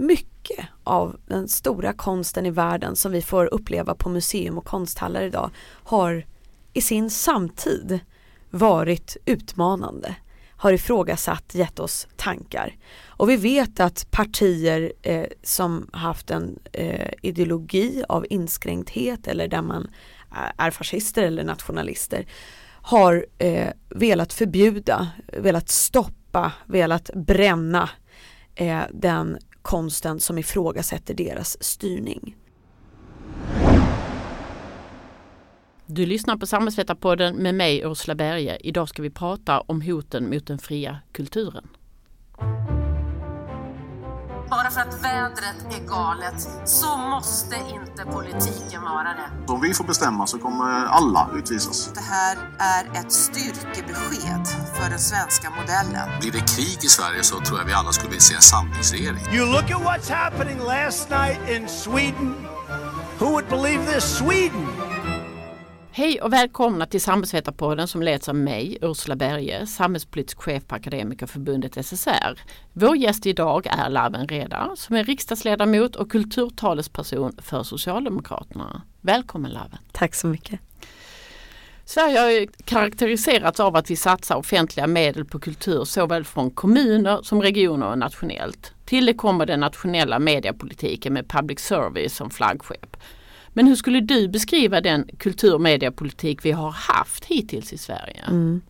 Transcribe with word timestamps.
mycket 0.00 0.66
av 0.84 1.16
den 1.26 1.48
stora 1.48 1.92
konsten 1.92 2.46
i 2.46 2.50
världen 2.50 2.96
som 2.96 3.12
vi 3.12 3.22
får 3.22 3.54
uppleva 3.54 3.94
på 3.94 4.08
museum 4.08 4.58
och 4.58 4.64
konsthallar 4.64 5.22
idag 5.22 5.50
har 5.84 6.26
i 6.72 6.80
sin 6.80 7.10
samtid 7.10 8.00
varit 8.50 9.16
utmanande 9.24 10.16
har 10.60 10.72
ifrågasatt, 10.72 11.54
gett 11.54 11.80
oss 11.80 12.08
tankar. 12.16 12.76
Och 13.06 13.30
vi 13.30 13.36
vet 13.36 13.80
att 13.80 14.10
partier 14.10 14.92
eh, 15.02 15.26
som 15.42 15.90
haft 15.92 16.30
en 16.30 16.58
eh, 16.72 17.10
ideologi 17.22 18.04
av 18.08 18.26
inskränkthet 18.30 19.26
eller 19.26 19.48
där 19.48 19.62
man 19.62 19.90
är 20.56 20.70
fascister 20.70 21.22
eller 21.22 21.44
nationalister 21.44 22.26
har 22.82 23.26
eh, 23.38 23.68
velat 23.88 24.32
förbjuda, 24.32 25.08
velat 25.26 25.68
stoppa, 25.68 26.52
velat 26.66 27.10
bränna 27.14 27.90
eh, 28.54 28.82
den 28.92 29.38
konsten 29.62 30.20
som 30.20 30.38
ifrågasätter 30.38 31.14
deras 31.14 31.62
styrning. 31.64 32.36
Du 35.86 36.06
lyssnar 36.06 36.36
på 36.36 36.46
Samhällsvetarpodden 36.46 37.36
med 37.36 37.54
mig 37.54 37.82
Ursula 37.84 38.14
Berge. 38.14 38.56
Idag 38.56 38.88
ska 38.88 39.02
vi 39.02 39.10
prata 39.10 39.60
om 39.60 39.82
hoten 39.82 40.30
mot 40.30 40.46
den 40.46 40.58
fria 40.58 40.98
kulturen. 41.12 41.68
Bara 44.50 44.70
för 44.70 44.80
att 44.80 45.04
vädret 45.04 45.56
är 45.70 45.86
galet 45.88 46.48
så 46.64 46.96
måste 46.96 47.56
inte 47.56 48.04
politiken 48.12 48.82
vara 48.82 49.08
det. 49.08 49.52
Om 49.52 49.60
vi 49.60 49.74
får 49.74 49.84
bestämma 49.84 50.26
så 50.26 50.38
kommer 50.38 50.86
alla 50.86 51.30
utvisas. 51.34 51.92
Det 51.94 52.00
här 52.00 52.38
är 52.58 53.00
ett 53.00 53.12
styrkebesked 53.12 54.46
för 54.74 54.90
den 54.90 54.98
svenska 54.98 55.50
modellen. 55.50 56.20
Blir 56.20 56.32
det 56.32 56.40
krig 56.56 56.78
i 56.82 56.88
Sverige 56.88 57.22
så 57.22 57.40
tror 57.40 57.58
jag 57.58 57.66
vi 57.66 57.72
alla 57.72 57.92
skulle 57.92 58.10
vilja 58.10 58.20
se 58.20 58.34
en 58.34 58.42
samlingsregering. 58.42 59.34
You 59.34 59.46
look 59.46 59.70
at 59.70 59.82
what's 59.82 60.12
happening 60.12 60.58
last 60.58 61.10
night 61.10 61.38
in 61.48 61.68
Sweden. 61.68 62.34
Who 63.18 63.26
would 63.26 63.48
believe 63.48 63.94
this? 63.94 64.18
Sweden! 64.18 64.89
Hej 65.92 66.20
och 66.20 66.32
välkomna 66.32 66.86
till 66.86 67.00
Samhällsvetarpodden 67.00 67.88
som 67.88 68.02
leds 68.02 68.28
av 68.28 68.34
mig, 68.34 68.78
Ursula 68.82 69.16
Berge, 69.16 69.66
samhällspolitisk 69.66 70.38
chef 70.42 70.66
på 70.66 70.74
Akademikerförbundet 70.74 71.86
SSR. 71.86 72.38
Vår 72.72 72.96
gäst 72.96 73.26
idag 73.26 73.66
är 73.66 73.88
Laven 73.88 74.28
Redar 74.28 74.72
som 74.76 74.96
är 74.96 75.04
riksdagsledamot 75.04 75.96
och 75.96 76.10
kulturtalesperson 76.10 77.32
för 77.42 77.62
Socialdemokraterna. 77.62 78.82
Välkommen 79.00 79.50
Laven! 79.50 79.78
Tack 79.92 80.14
så 80.14 80.26
mycket! 80.26 80.60
Sverige 81.84 82.18
har 82.18 82.46
karaktäriserats 82.64 83.60
av 83.60 83.76
att 83.76 83.90
vi 83.90 83.96
satsar 83.96 84.36
offentliga 84.36 84.86
medel 84.86 85.24
på 85.24 85.38
kultur 85.38 85.84
såväl 85.84 86.24
från 86.24 86.50
kommuner 86.50 87.22
som 87.22 87.42
regioner 87.42 87.90
och 87.90 87.98
nationellt. 87.98 88.72
Till 88.84 89.06
det 89.06 89.14
kommer 89.14 89.46
den 89.46 89.60
nationella 89.60 90.18
mediepolitiken 90.18 91.12
med 91.12 91.28
public 91.28 91.60
service 91.60 92.16
som 92.16 92.30
flaggskepp. 92.30 92.96
Men 93.52 93.66
hur 93.66 93.76
skulle 93.76 94.00
du 94.00 94.28
beskriva 94.28 94.80
den 94.80 95.08
kultur 95.18 95.54
och 95.54 95.60
mediepolitik 95.60 96.44
vi 96.44 96.50
har 96.50 96.70
haft 96.70 97.24
hittills 97.24 97.72
i 97.72 97.78
Sverige? 97.78 98.24
Mm. 98.28 98.60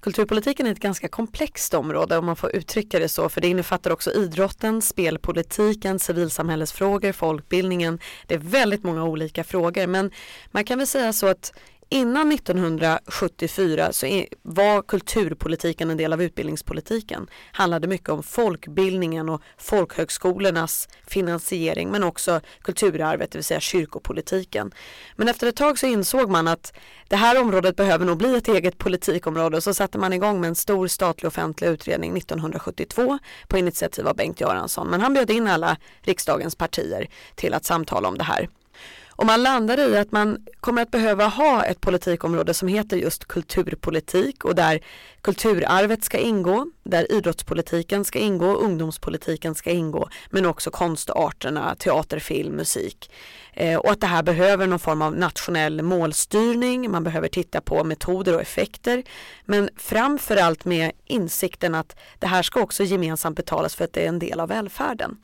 Kulturpolitiken 0.00 0.66
är 0.66 0.72
ett 0.72 0.80
ganska 0.80 1.08
komplext 1.08 1.74
område 1.74 2.16
om 2.16 2.26
man 2.26 2.36
får 2.36 2.56
uttrycka 2.56 2.98
det 2.98 3.08
så 3.08 3.28
för 3.28 3.40
det 3.40 3.48
innefattar 3.48 3.90
också 3.90 4.12
idrotten, 4.12 4.82
spelpolitiken, 4.82 5.98
civilsamhällesfrågor, 5.98 7.12
folkbildningen. 7.12 7.98
Det 8.26 8.34
är 8.34 8.38
väldigt 8.38 8.84
många 8.84 9.04
olika 9.04 9.44
frågor 9.44 9.86
men 9.86 10.10
man 10.50 10.64
kan 10.64 10.78
väl 10.78 10.86
säga 10.86 11.12
så 11.12 11.26
att 11.26 11.52
innan 11.90 12.32
1974 12.32 13.92
så 13.92 14.24
var 14.42 14.82
kulturpolitiken 14.82 15.90
en 15.90 15.96
del 15.96 16.12
av 16.12 16.22
utbildningspolitiken. 16.22 17.26
Handlade 17.52 17.88
mycket 17.88 18.08
om 18.08 18.22
folkbildningen 18.22 19.28
och 19.28 19.42
folkhögskolornas 19.58 20.88
finansiering 21.06 21.90
men 21.90 22.02
också 22.02 22.40
kulturarvet, 22.62 23.30
det 23.30 23.38
vill 23.38 23.44
säga 23.44 23.60
kyrkopolitiken. 23.60 24.72
Men 25.16 25.28
efter 25.28 25.46
ett 25.46 25.56
tag 25.56 25.78
så 25.78 25.86
insåg 25.86 26.30
man 26.30 26.48
att 26.48 26.72
det 27.08 27.16
här 27.16 27.40
området 27.40 27.76
behöver 27.76 28.06
nog 28.06 28.18
bli 28.18 28.36
ett 28.36 28.48
eget 28.48 28.78
politikområde 28.78 29.56
och 29.56 29.62
så 29.62 29.74
satte 29.74 29.98
man 29.98 30.12
igång 30.12 30.40
med 30.40 30.48
en 30.48 30.54
stor 30.54 30.86
statlig 30.86 31.28
offentlig 31.28 31.68
utredning 31.68 32.16
1972 32.16 33.18
på 33.48 33.58
initiativ 33.58 34.08
av 34.08 34.16
Bengt 34.16 34.40
Göransson. 34.40 34.88
Men 34.88 35.00
han 35.00 35.14
bjöd 35.14 35.30
in 35.30 35.46
alla 35.46 35.76
riksdagens 36.02 36.56
partier 36.56 37.08
till 37.34 37.54
att 37.54 37.64
samtala 37.64 38.08
om 38.08 38.18
det 38.18 38.24
här. 38.24 38.48
Och 39.20 39.26
man 39.26 39.42
landar 39.42 39.78
i 39.80 39.96
att 39.96 40.12
man 40.12 40.46
kommer 40.60 40.82
att 40.82 40.90
behöva 40.90 41.26
ha 41.26 41.64
ett 41.64 41.80
politikområde 41.80 42.54
som 42.54 42.68
heter 42.68 42.96
just 42.96 43.28
kulturpolitik 43.28 44.44
och 44.44 44.54
där 44.54 44.80
kulturarvet 45.20 46.04
ska 46.04 46.18
ingå, 46.18 46.66
där 46.82 47.12
idrottspolitiken 47.12 48.04
ska 48.04 48.18
ingå, 48.18 48.54
ungdomspolitiken 48.54 49.54
ska 49.54 49.70
ingå, 49.70 50.08
men 50.30 50.46
också 50.46 50.70
konstarterna, 50.70 51.74
teater, 51.74 52.18
film, 52.18 52.54
musik. 52.54 53.10
Eh, 53.52 53.78
och 53.78 53.90
att 53.90 54.00
det 54.00 54.06
här 54.06 54.22
behöver 54.22 54.66
någon 54.66 54.78
form 54.78 55.02
av 55.02 55.16
nationell 55.16 55.82
målstyrning, 55.82 56.90
man 56.90 57.04
behöver 57.04 57.28
titta 57.28 57.60
på 57.60 57.84
metoder 57.84 58.34
och 58.34 58.40
effekter, 58.40 59.02
men 59.44 59.70
framförallt 59.76 60.64
med 60.64 60.92
insikten 61.04 61.74
att 61.74 61.96
det 62.18 62.26
här 62.26 62.42
ska 62.42 62.60
också 62.60 62.84
gemensamt 62.84 63.36
betalas 63.36 63.74
för 63.74 63.84
att 63.84 63.92
det 63.92 64.04
är 64.04 64.08
en 64.08 64.18
del 64.18 64.40
av 64.40 64.48
välfärden. 64.48 65.16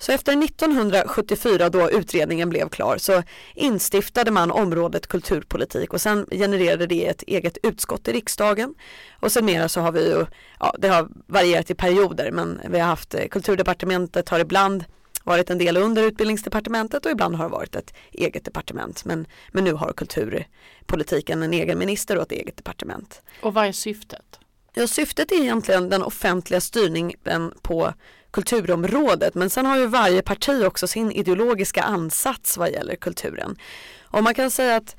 Så 0.00 0.12
efter 0.12 0.44
1974 0.44 1.70
då 1.70 1.90
utredningen 1.90 2.48
blev 2.48 2.68
klar 2.68 2.96
så 2.98 3.22
instiftade 3.54 4.30
man 4.30 4.50
området 4.50 5.06
kulturpolitik 5.06 5.92
och 5.92 6.00
sen 6.00 6.26
genererade 6.30 6.86
det 6.86 7.06
ett 7.06 7.22
eget 7.22 7.58
utskott 7.62 8.08
i 8.08 8.12
riksdagen. 8.12 8.74
Och 9.20 9.32
sen 9.32 9.44
mera 9.44 9.68
så 9.68 9.80
har 9.80 9.92
vi 9.92 10.08
ju, 10.08 10.26
ja 10.60 10.74
det 10.78 10.88
har 10.88 11.08
varierat 11.26 11.70
i 11.70 11.74
perioder 11.74 12.30
men 12.30 12.60
vi 12.70 12.78
har 12.78 12.86
haft 12.86 13.14
eh, 13.14 13.26
kulturdepartementet 13.26 14.28
har 14.28 14.40
ibland 14.40 14.84
varit 15.24 15.50
en 15.50 15.58
del 15.58 15.76
under 15.76 16.02
utbildningsdepartementet 16.02 17.06
och 17.06 17.12
ibland 17.12 17.34
har 17.34 17.44
det 17.44 17.50
varit 17.50 17.76
ett 17.76 17.94
eget 18.12 18.44
departement. 18.44 19.04
Men, 19.04 19.26
men 19.52 19.64
nu 19.64 19.72
har 19.72 19.92
kulturpolitiken 19.92 21.42
en 21.42 21.52
egen 21.52 21.78
minister 21.78 22.16
och 22.16 22.22
ett 22.22 22.32
eget 22.32 22.56
departement. 22.56 23.22
Och 23.42 23.54
vad 23.54 23.66
är 23.66 23.72
syftet? 23.72 24.38
Ja, 24.74 24.86
syftet 24.86 25.32
är 25.32 25.36
egentligen 25.42 25.88
den 25.88 26.02
offentliga 26.02 26.60
styrningen 26.60 27.52
på 27.62 27.92
kulturområdet 28.30 29.34
men 29.34 29.50
sen 29.50 29.66
har 29.66 29.78
ju 29.78 29.86
varje 29.86 30.22
parti 30.22 30.64
också 30.66 30.86
sin 30.86 31.12
ideologiska 31.12 31.82
ansats 31.82 32.56
vad 32.56 32.70
gäller 32.70 32.96
kulturen. 32.96 33.56
Och 34.02 34.22
man 34.22 34.34
kan 34.34 34.50
säga 34.50 34.76
att 34.76 34.96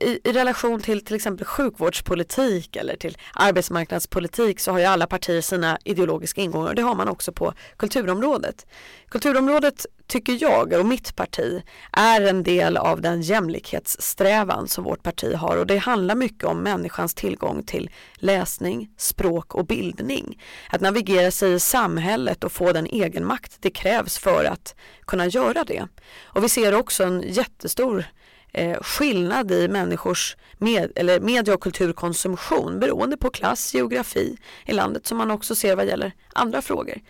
i, 0.00 0.20
i, 0.24 0.32
relation 0.32 0.80
till 0.80 1.04
till 1.04 1.16
exempel 1.16 1.46
sjukvårdspolitik 1.46 2.76
eller 2.76 2.96
till 2.96 3.18
arbetsmarknadspolitik 3.34 4.60
så 4.60 4.72
har 4.72 4.78
ju 4.78 4.84
alla 4.84 5.06
partier 5.06 5.40
sina 5.40 5.78
ideologiska 5.84 6.40
ingångar 6.40 6.68
och 6.68 6.74
det 6.74 6.82
har 6.82 6.94
man 6.94 7.08
också 7.08 7.32
på 7.32 7.54
kulturområdet. 7.76 8.66
Kulturområdet 9.08 9.86
tycker 10.06 10.42
jag 10.42 10.72
och 10.72 10.86
mitt 10.86 11.16
parti 11.16 11.62
är 11.92 12.20
en 12.20 12.42
del 12.42 12.76
av 12.76 13.00
den 13.00 13.22
jämlikhetssträvan 13.22 14.68
som 14.68 14.84
vårt 14.84 15.02
parti 15.02 15.34
har 15.34 15.56
och 15.56 15.66
det 15.66 15.78
handlar 15.78 16.14
mycket 16.14 16.44
om 16.44 16.58
människans 16.58 17.14
tillgång 17.14 17.62
till 17.62 17.90
läsning, 18.14 18.90
språk 18.96 19.54
och 19.54 19.66
bildning. 19.66 20.42
Att 20.70 20.80
navigera 20.80 21.30
sig 21.30 21.52
i 21.52 21.60
samhället 21.60 22.44
och 22.44 22.52
få 22.52 22.72
den 22.72 22.86
egenmakt 22.86 23.56
det 23.60 23.70
krävs 23.70 24.18
för 24.18 24.44
att 24.44 24.74
kunna 25.06 25.26
göra 25.26 25.64
det. 25.64 25.88
Och 26.22 26.44
vi 26.44 26.48
ser 26.48 26.74
också 26.74 27.04
en 27.04 27.22
jättestor 27.26 28.04
eh, 28.52 28.78
skillnad 28.80 29.50
i 29.50 29.68
människors 29.68 30.36
med, 30.58 30.92
eller 30.96 31.20
media 31.20 31.54
och 31.54 31.62
kulturkonsumtion 31.62 32.80
beroende 32.80 33.16
på 33.16 33.30
klass, 33.30 33.74
geografi 33.74 34.36
i 34.66 34.72
landet 34.72 35.06
som 35.06 35.18
man 35.18 35.30
också 35.30 35.54
ser 35.54 35.76
vad 35.76 35.86
gäller 35.86 36.12
andra 36.32 36.62
frågor. 36.62 37.00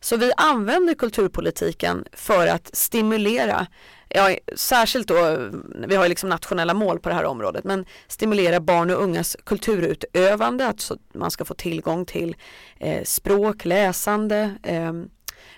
Så 0.00 0.16
vi 0.16 0.32
använder 0.36 0.94
kulturpolitiken 0.94 2.04
för 2.12 2.46
att 2.46 2.76
stimulera 2.76 3.66
Ja, 4.14 4.36
särskilt 4.56 5.08
då, 5.08 5.50
vi 5.86 5.96
har 5.96 6.08
liksom 6.08 6.28
nationella 6.28 6.74
mål 6.74 7.00
på 7.00 7.08
det 7.08 7.14
här 7.14 7.24
området, 7.24 7.64
men 7.64 7.84
stimulera 8.08 8.60
barn 8.60 8.90
och 8.90 9.02
ungas 9.02 9.36
kulturutövande, 9.44 10.66
att 10.66 10.90
man 11.14 11.30
ska 11.30 11.44
få 11.44 11.54
tillgång 11.54 12.06
till 12.06 12.36
eh, 12.78 13.02
språk, 13.04 13.64
läsande, 13.64 14.54
eh, 14.62 14.92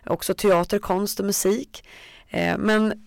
också 0.06 0.34
teater, 0.34 0.78
konst 0.78 1.20
och 1.20 1.26
musik. 1.26 1.84
Eh, 2.28 2.58
men 2.58 3.03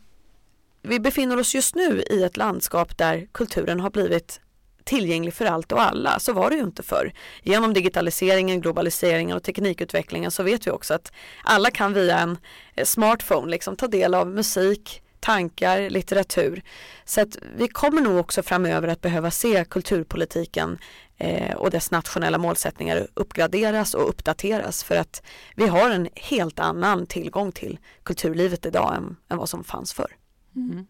vi 0.87 0.99
befinner 0.99 1.39
oss 1.39 1.55
just 1.55 1.75
nu 1.75 2.03
i 2.09 2.23
ett 2.23 2.37
landskap 2.37 2.97
där 2.97 3.27
kulturen 3.31 3.79
har 3.79 3.89
blivit 3.89 4.41
tillgänglig 4.83 5.33
för 5.33 5.45
allt 5.45 5.71
och 5.71 5.81
alla. 5.81 6.19
Så 6.19 6.33
var 6.33 6.49
det 6.49 6.55
ju 6.55 6.63
inte 6.63 6.83
förr. 6.83 7.13
Genom 7.43 7.73
digitaliseringen, 7.73 8.61
globaliseringen 8.61 9.37
och 9.37 9.43
teknikutvecklingen 9.43 10.31
så 10.31 10.43
vet 10.43 10.67
vi 10.67 10.71
också 10.71 10.93
att 10.93 11.11
alla 11.43 11.71
kan 11.71 11.93
via 11.93 12.19
en 12.19 12.37
eh, 12.75 12.85
smartphone 12.85 13.51
liksom 13.51 13.75
ta 13.75 13.87
del 13.87 14.13
av 14.13 14.27
musik, 14.27 15.01
tankar, 15.19 15.89
litteratur. 15.89 16.61
Så 17.05 17.21
att 17.21 17.37
vi 17.57 17.67
kommer 17.67 18.01
nog 18.01 18.17
också 18.17 18.43
framöver 18.43 18.87
att 18.87 19.01
behöva 19.01 19.31
se 19.31 19.65
kulturpolitiken 19.65 20.77
eh, 21.17 21.55
och 21.55 21.71
dess 21.71 21.91
nationella 21.91 22.37
målsättningar 22.37 23.07
uppgraderas 23.13 23.93
och 23.93 24.09
uppdateras 24.09 24.83
för 24.83 24.95
att 24.95 25.23
vi 25.55 25.67
har 25.67 25.89
en 25.89 26.09
helt 26.15 26.59
annan 26.59 27.07
tillgång 27.07 27.51
till 27.51 27.79
kulturlivet 28.03 28.65
idag 28.65 28.95
än, 28.95 29.15
än 29.29 29.37
vad 29.37 29.49
som 29.49 29.63
fanns 29.63 29.93
förr. 29.93 30.15
Mm. 30.57 30.85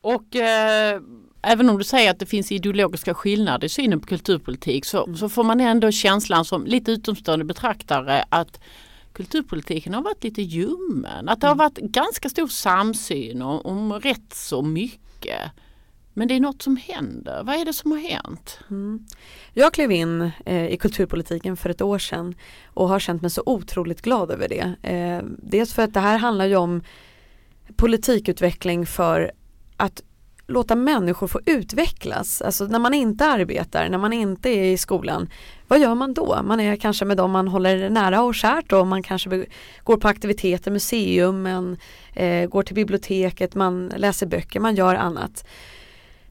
Och 0.00 0.36
eh, 0.36 1.00
även 1.42 1.70
om 1.70 1.78
du 1.78 1.84
säger 1.84 2.10
att 2.10 2.18
det 2.18 2.26
finns 2.26 2.52
ideologiska 2.52 3.14
skillnader 3.14 3.66
i 3.66 3.68
synen 3.68 4.00
på 4.00 4.06
kulturpolitik 4.06 4.84
så, 4.84 5.04
mm. 5.04 5.16
så 5.16 5.28
får 5.28 5.44
man 5.44 5.60
ändå 5.60 5.90
känslan 5.90 6.44
som 6.44 6.66
lite 6.66 6.92
utomstående 6.92 7.44
betraktare 7.44 8.24
att 8.28 8.60
kulturpolitiken 9.12 9.94
har 9.94 10.02
varit 10.02 10.24
lite 10.24 10.42
ljummen. 10.42 11.28
Att 11.28 11.40
det 11.40 11.46
har 11.46 11.54
varit 11.54 11.78
ganska 11.78 12.28
stor 12.28 12.48
samsyn 12.48 13.42
om, 13.42 13.60
om 13.60 13.92
rätt 13.92 14.34
så 14.34 14.62
mycket. 14.62 15.40
Men 16.12 16.28
det 16.28 16.34
är 16.34 16.40
något 16.40 16.62
som 16.62 16.76
händer. 16.76 17.42
Vad 17.44 17.54
är 17.54 17.64
det 17.64 17.72
som 17.72 17.90
har 17.90 17.98
hänt? 17.98 18.58
Mm. 18.70 19.06
Jag 19.52 19.72
klev 19.72 19.92
in 19.92 20.30
eh, 20.46 20.66
i 20.66 20.76
kulturpolitiken 20.76 21.56
för 21.56 21.70
ett 21.70 21.82
år 21.82 21.98
sedan 21.98 22.34
och 22.66 22.88
har 22.88 22.98
känt 22.98 23.22
mig 23.22 23.30
så 23.30 23.42
otroligt 23.46 24.02
glad 24.02 24.30
över 24.30 24.48
det. 24.48 24.90
Eh, 24.90 25.22
dels 25.38 25.74
för 25.74 25.82
att 25.82 25.94
det 25.94 26.00
här 26.00 26.18
handlar 26.18 26.46
ju 26.46 26.56
om 26.56 26.82
politikutveckling 27.76 28.86
för 28.86 29.32
att 29.76 30.02
låta 30.48 30.74
människor 30.74 31.26
få 31.26 31.40
utvecklas. 31.46 32.42
Alltså 32.42 32.64
när 32.64 32.78
man 32.78 32.94
inte 32.94 33.26
arbetar, 33.26 33.88
när 33.88 33.98
man 33.98 34.12
inte 34.12 34.48
är 34.50 34.64
i 34.64 34.78
skolan, 34.78 35.28
vad 35.68 35.80
gör 35.80 35.94
man 35.94 36.14
då? 36.14 36.40
Man 36.44 36.60
är 36.60 36.76
kanske 36.76 37.04
med 37.04 37.16
dem 37.16 37.30
man 37.30 37.48
håller 37.48 37.90
nära 37.90 38.22
och 38.22 38.34
kärt 38.34 38.72
och 38.72 38.86
man 38.86 39.02
kanske 39.02 39.46
går 39.84 39.96
på 39.96 40.08
aktiviteter, 40.08 40.70
museum, 40.70 41.42
man 41.42 41.76
eh, 42.12 42.48
går 42.48 42.62
till 42.62 42.74
biblioteket, 42.74 43.54
man 43.54 43.92
läser 43.96 44.26
böcker, 44.26 44.60
man 44.60 44.74
gör 44.74 44.94
annat. 44.94 45.44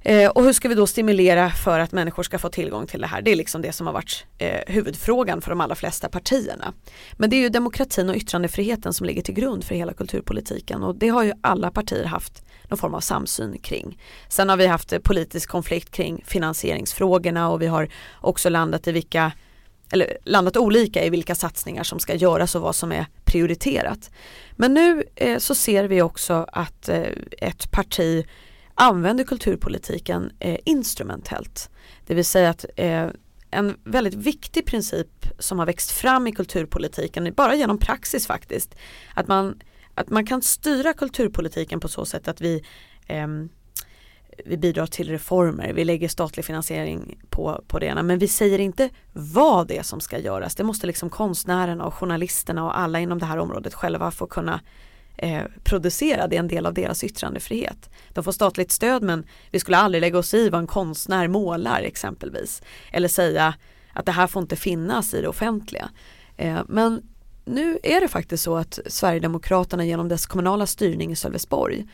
Eh, 0.08 0.30
och 0.30 0.44
hur 0.44 0.54
ska 0.54 0.70
vi 0.70 0.76
då 0.76 0.88
stimulera 0.88 1.50
för 1.50 1.80
att 1.80 1.92
människor 1.92 2.24
ska 2.24 2.40
få 2.40 2.50
tillgång 2.50 2.88
till 2.88 3.02
det 3.02 3.08
här? 3.08 3.22
Det 3.22 3.32
är 3.32 3.36
liksom 3.36 3.62
det 3.62 3.72
som 3.72 3.88
har 3.88 3.94
varit 3.94 4.26
eh, 4.38 4.60
huvudfrågan 4.68 5.42
för 5.42 5.50
de 5.50 5.62
allra 5.62 5.76
flesta 5.76 6.10
partierna. 6.10 6.74
Men 7.14 7.30
det 7.30 7.36
är 7.36 7.40
ju 7.40 7.50
demokratin 7.50 8.10
och 8.10 8.16
yttrandefriheten 8.16 8.94
som 8.94 9.06
ligger 9.06 9.22
till 9.22 9.34
grund 9.34 9.64
för 9.64 9.76
hela 9.76 9.94
kulturpolitiken 9.94 10.84
och 10.84 10.96
det 10.96 11.08
har 11.08 11.24
ju 11.24 11.34
alla 11.42 11.72
partier 11.72 12.04
haft 12.04 12.44
någon 12.70 12.78
form 12.78 12.94
av 12.94 13.00
samsyn 13.00 13.58
kring. 13.58 14.02
Sen 14.30 14.50
har 14.50 14.58
vi 14.58 14.68
haft 14.68 14.94
eh, 14.94 15.00
politisk 15.00 15.50
konflikt 15.50 15.92
kring 15.92 16.24
finansieringsfrågorna 16.26 17.50
och 17.50 17.62
vi 17.62 17.68
har 17.68 17.90
också 18.22 18.50
landat 18.50 18.88
i 18.88 18.92
vilka 18.92 19.32
eller 19.92 20.18
landat 20.24 20.58
olika 20.58 21.06
i 21.06 21.10
vilka 21.10 21.36
satsningar 21.36 21.84
som 21.84 22.00
ska 22.00 22.16
göras 22.16 22.56
och 22.56 22.62
vad 22.62 22.76
som 22.76 22.92
är 22.92 23.06
prioriterat. 23.24 24.12
Men 24.52 24.74
nu 24.74 25.04
eh, 25.16 25.38
så 25.38 25.56
ser 25.56 25.84
vi 25.84 26.02
också 26.02 26.46
att 26.52 26.90
eh, 26.90 27.04
ett 27.38 27.72
parti 27.72 28.26
använder 28.76 29.24
kulturpolitiken 29.24 30.32
eh, 30.40 30.58
instrumentellt. 30.66 31.70
Det 32.06 32.14
vill 32.14 32.26
säga 32.26 32.50
att 32.50 32.66
eh, 32.76 33.08
en 33.52 33.78
väldigt 33.84 34.14
viktig 34.14 34.66
princip 34.66 35.28
som 35.40 35.60
har 35.60 35.66
växt 35.66 35.92
fram 35.92 36.28
i 36.28 36.32
kulturpolitiken, 36.32 37.34
bara 37.36 37.56
genom 37.56 37.78
praxis 37.78 38.28
faktiskt, 38.28 38.76
att 39.14 39.28
man, 39.28 39.60
att 39.94 40.10
man 40.10 40.26
kan 40.26 40.42
styra 40.42 40.94
kulturpolitiken 40.94 41.80
på 41.80 41.88
så 41.88 42.06
sätt 42.06 42.28
att 42.28 42.42
vi 42.42 42.64
eh, 43.08 43.28
vi 44.46 44.58
bidrar 44.58 44.86
till 44.86 45.10
reformer, 45.10 45.74
vi 45.74 45.86
lägger 45.86 46.08
statlig 46.08 46.46
finansiering 46.46 47.20
på, 47.30 47.64
på 47.68 47.80
det 47.80 47.86
ena 47.86 48.04
men 48.04 48.20
vi 48.20 48.28
säger 48.28 48.60
inte 48.60 48.90
vad 49.14 49.68
det 49.68 49.78
är 49.78 49.84
som 49.84 50.00
ska 50.00 50.20
göras. 50.20 50.56
Det 50.56 50.64
måste 50.64 50.88
liksom 50.88 51.10
konstnärerna 51.10 51.86
och 51.86 51.94
journalisterna 51.94 52.64
och 52.64 52.80
alla 52.80 53.00
inom 53.00 53.20
det 53.20 53.26
här 53.26 53.38
området 53.38 53.74
själva 53.74 54.12
få 54.12 54.28
kunna 54.28 54.60
eh, 55.18 55.44
producera, 55.64 56.28
det 56.28 56.36
är 56.36 56.40
en 56.40 56.48
del 56.48 56.66
av 56.66 56.74
deras 56.74 57.04
yttrandefrihet. 57.04 57.90
De 58.10 58.24
får 58.24 58.32
statligt 58.32 58.72
stöd 58.72 59.04
men 59.04 59.26
vi 59.52 59.60
skulle 59.60 59.78
aldrig 59.78 60.02
lägga 60.02 60.18
oss 60.18 60.34
i 60.34 60.50
vad 60.50 60.62
en 60.62 60.68
konstnär 60.68 61.28
målar 61.28 61.82
exempelvis. 61.82 62.62
Eller 62.92 63.08
säga 63.08 63.56
att 63.94 64.06
det 64.06 64.12
här 64.12 64.28
får 64.28 64.42
inte 64.42 64.56
finnas 64.56 65.14
i 65.14 65.22
det 65.22 65.28
offentliga. 65.28 65.90
Eh, 66.38 66.62
men 66.68 67.02
nu 67.46 67.80
är 67.84 68.02
det 68.02 68.08
faktiskt 68.08 68.44
så 68.44 68.58
att 68.58 68.80
Sverigedemokraterna 68.86 69.86
genom 69.86 70.08
dess 70.08 70.26
kommunala 70.26 70.66
styrning 70.66 71.12
i 71.12 71.16
Sölvesborg 71.16 71.86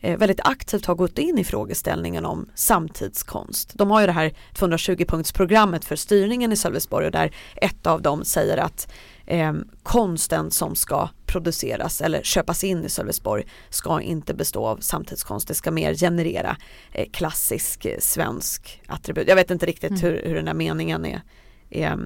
väldigt 0.00 0.40
aktivt 0.44 0.86
har 0.86 0.94
gått 0.94 1.18
in 1.18 1.38
i 1.38 1.44
frågeställningen 1.44 2.26
om 2.26 2.48
samtidskonst. 2.54 3.72
De 3.74 3.90
har 3.90 4.00
ju 4.00 4.06
det 4.06 4.12
här 4.12 4.32
220-punktsprogrammet 4.54 5.84
för 5.84 5.96
styrningen 5.96 6.52
i 6.52 6.56
Sölvesborg 6.56 7.06
och 7.06 7.12
där 7.12 7.34
ett 7.56 7.86
av 7.86 8.02
dem 8.02 8.24
säger 8.24 8.56
att 8.56 8.92
eh, 9.26 9.52
konsten 9.82 10.50
som 10.50 10.76
ska 10.76 11.08
produceras 11.26 12.00
eller 12.00 12.22
köpas 12.22 12.64
in 12.64 12.84
i 12.84 12.88
Sölvesborg 12.88 13.44
ska 13.68 14.00
inte 14.00 14.34
bestå 14.34 14.66
av 14.66 14.76
samtidskonst. 14.76 15.48
Det 15.48 15.54
ska 15.54 15.70
mer 15.70 15.94
generera 15.94 16.56
eh, 16.92 17.10
klassisk 17.10 17.84
eh, 17.84 17.98
svensk 17.98 18.82
attribut. 18.86 19.28
Jag 19.28 19.36
vet 19.36 19.50
inte 19.50 19.66
riktigt 19.66 19.90
mm. 19.90 20.02
hur, 20.02 20.22
hur 20.24 20.34
den 20.34 20.46
här 20.46 20.54
meningen 20.54 21.06
är, 21.06 21.22
är, 21.70 21.98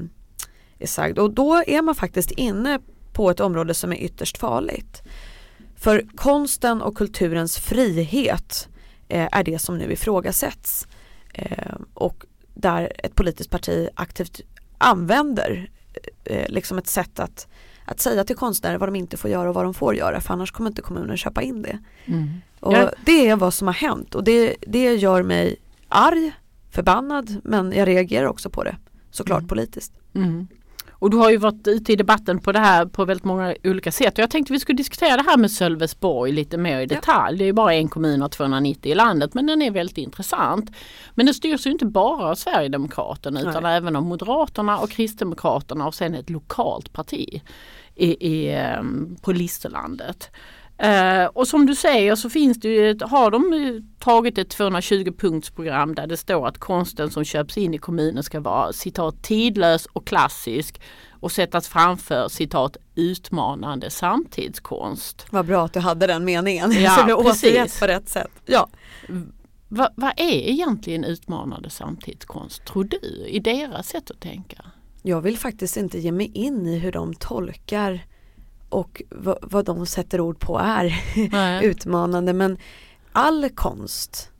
är 0.78 0.86
sagd. 0.86 1.18
Och 1.18 1.34
då 1.34 1.62
är 1.66 1.82
man 1.82 1.94
faktiskt 1.94 2.30
inne 2.30 2.80
på 3.12 3.30
ett 3.30 3.40
område 3.40 3.74
som 3.74 3.92
är 3.92 3.96
ytterst 3.96 4.38
farligt. 4.38 5.02
För 5.84 6.04
konsten 6.16 6.82
och 6.82 6.96
kulturens 6.96 7.58
frihet 7.58 8.68
eh, 9.08 9.28
är 9.32 9.44
det 9.44 9.58
som 9.58 9.78
nu 9.78 9.92
ifrågasätts. 9.92 10.86
Eh, 11.34 11.74
och 11.94 12.24
där 12.54 12.92
ett 12.98 13.14
politiskt 13.14 13.50
parti 13.50 13.88
aktivt 13.94 14.40
använder 14.78 15.70
eh, 16.24 16.48
liksom 16.48 16.78
ett 16.78 16.86
sätt 16.86 17.20
att, 17.20 17.48
att 17.84 18.00
säga 18.00 18.24
till 18.24 18.36
konstnärer 18.36 18.78
vad 18.78 18.88
de 18.88 18.96
inte 18.96 19.16
får 19.16 19.30
göra 19.30 19.48
och 19.48 19.54
vad 19.54 19.64
de 19.64 19.74
får 19.74 19.94
göra 19.94 20.20
för 20.20 20.34
annars 20.34 20.52
kommer 20.52 20.70
inte 20.70 20.82
kommunen 20.82 21.16
köpa 21.16 21.42
in 21.42 21.62
det. 21.62 21.78
Mm. 22.04 22.28
Och 22.60 22.74
ja. 22.74 22.92
Det 23.04 23.28
är 23.28 23.36
vad 23.36 23.54
som 23.54 23.66
har 23.66 23.74
hänt 23.74 24.14
och 24.14 24.24
det, 24.24 24.56
det 24.66 24.94
gör 24.94 25.22
mig 25.22 25.56
arg, 25.88 26.32
förbannad 26.70 27.40
men 27.44 27.72
jag 27.72 27.88
reagerar 27.88 28.26
också 28.26 28.50
på 28.50 28.64
det 28.64 28.76
såklart 29.10 29.40
mm. 29.40 29.48
politiskt. 29.48 29.92
Mm. 30.14 30.48
Och 31.04 31.10
du 31.10 31.16
har 31.16 31.30
ju 31.30 31.36
varit 31.36 31.68
ute 31.68 31.92
i 31.92 31.96
debatten 31.96 32.38
på 32.38 32.52
det 32.52 32.58
här 32.58 32.86
på 32.86 33.04
väldigt 33.04 33.24
många 33.24 33.54
olika 33.64 33.92
sätt. 33.92 34.12
Och 34.12 34.18
jag 34.18 34.30
tänkte 34.30 34.52
vi 34.52 34.60
skulle 34.60 34.76
diskutera 34.76 35.16
det 35.16 35.22
här 35.22 35.36
med 35.36 35.50
Sölvesborg 35.50 36.32
lite 36.32 36.58
mer 36.58 36.80
i 36.80 36.86
detalj. 36.86 37.36
Ja. 37.36 37.44
Det 37.44 37.48
är 37.48 37.52
bara 37.52 37.74
en 37.74 37.88
kommun 37.88 38.22
av 38.22 38.28
290 38.28 38.92
i 38.92 38.94
landet 38.94 39.34
men 39.34 39.46
den 39.46 39.62
är 39.62 39.70
väldigt 39.70 39.98
intressant. 39.98 40.70
Men 41.14 41.26
det 41.26 41.34
styrs 41.34 41.66
ju 41.66 41.70
inte 41.70 41.86
bara 41.86 42.30
av 42.30 42.34
Sverigedemokraterna 42.34 43.40
utan 43.40 43.62
Nej. 43.62 43.76
även 43.76 43.96
av 43.96 44.02
Moderaterna 44.02 44.78
och 44.78 44.90
Kristdemokraterna 44.90 45.86
och 45.86 45.94
sen 45.94 46.14
ett 46.14 46.30
lokalt 46.30 46.92
parti 46.92 47.42
i, 47.94 48.28
i, 48.28 48.52
ehm, 48.54 49.16
på 49.22 49.32
Listerlandet. 49.32 50.30
Uh, 50.82 51.26
och 51.26 51.48
som 51.48 51.66
du 51.66 51.74
säger 51.74 52.14
så 52.14 52.30
finns 52.30 52.60
det 52.60 52.68
ju, 52.68 52.98
har 53.02 53.30
de 53.30 53.82
tagit 53.98 54.38
ett 54.38 54.50
220 54.50 55.12
punktsprogram 55.18 55.94
där 55.94 56.06
det 56.06 56.16
står 56.16 56.48
att 56.48 56.58
konsten 56.58 57.10
som 57.10 57.24
köps 57.24 57.58
in 57.58 57.74
i 57.74 57.78
kommunen 57.78 58.22
ska 58.22 58.40
vara 58.40 58.72
citat 58.72 59.22
tidlös 59.22 59.86
och 59.86 60.06
klassisk 60.06 60.80
och 61.20 61.32
sättas 61.32 61.68
framför 61.68 62.28
citat 62.28 62.76
utmanande 62.94 63.90
samtidskonst. 63.90 65.26
Vad 65.30 65.46
bra 65.46 65.64
att 65.64 65.72
du 65.72 65.80
hade 65.80 66.06
den 66.06 66.24
meningen 66.24 66.72
ja, 66.82 66.90
så 66.90 67.06
det 67.06 67.14
återgett 67.14 67.80
på 67.80 67.86
rätt 67.86 68.08
sätt. 68.08 68.30
Ja. 68.46 68.68
Vad 69.68 69.88
va 69.96 70.12
är 70.16 70.50
egentligen 70.50 71.04
utmanande 71.04 71.70
samtidskonst 71.70 72.64
tror 72.64 72.84
du 72.84 73.26
i 73.26 73.38
deras 73.38 73.88
sätt 73.88 74.10
att 74.10 74.20
tänka? 74.20 74.64
Jag 75.02 75.20
vill 75.20 75.38
faktiskt 75.38 75.76
inte 75.76 75.98
ge 75.98 76.12
mig 76.12 76.30
in 76.34 76.66
i 76.66 76.78
hur 76.78 76.92
de 76.92 77.14
tolkar 77.14 78.06
och 78.74 79.02
vad, 79.42 79.64
de 79.64 79.86
sätter 79.86 80.20
ord 80.20 80.40
på 80.40 80.58
är 80.58 80.94
utmanande 81.62 82.32
men 82.32 82.58
all 83.12 83.50
konst, 83.50 84.30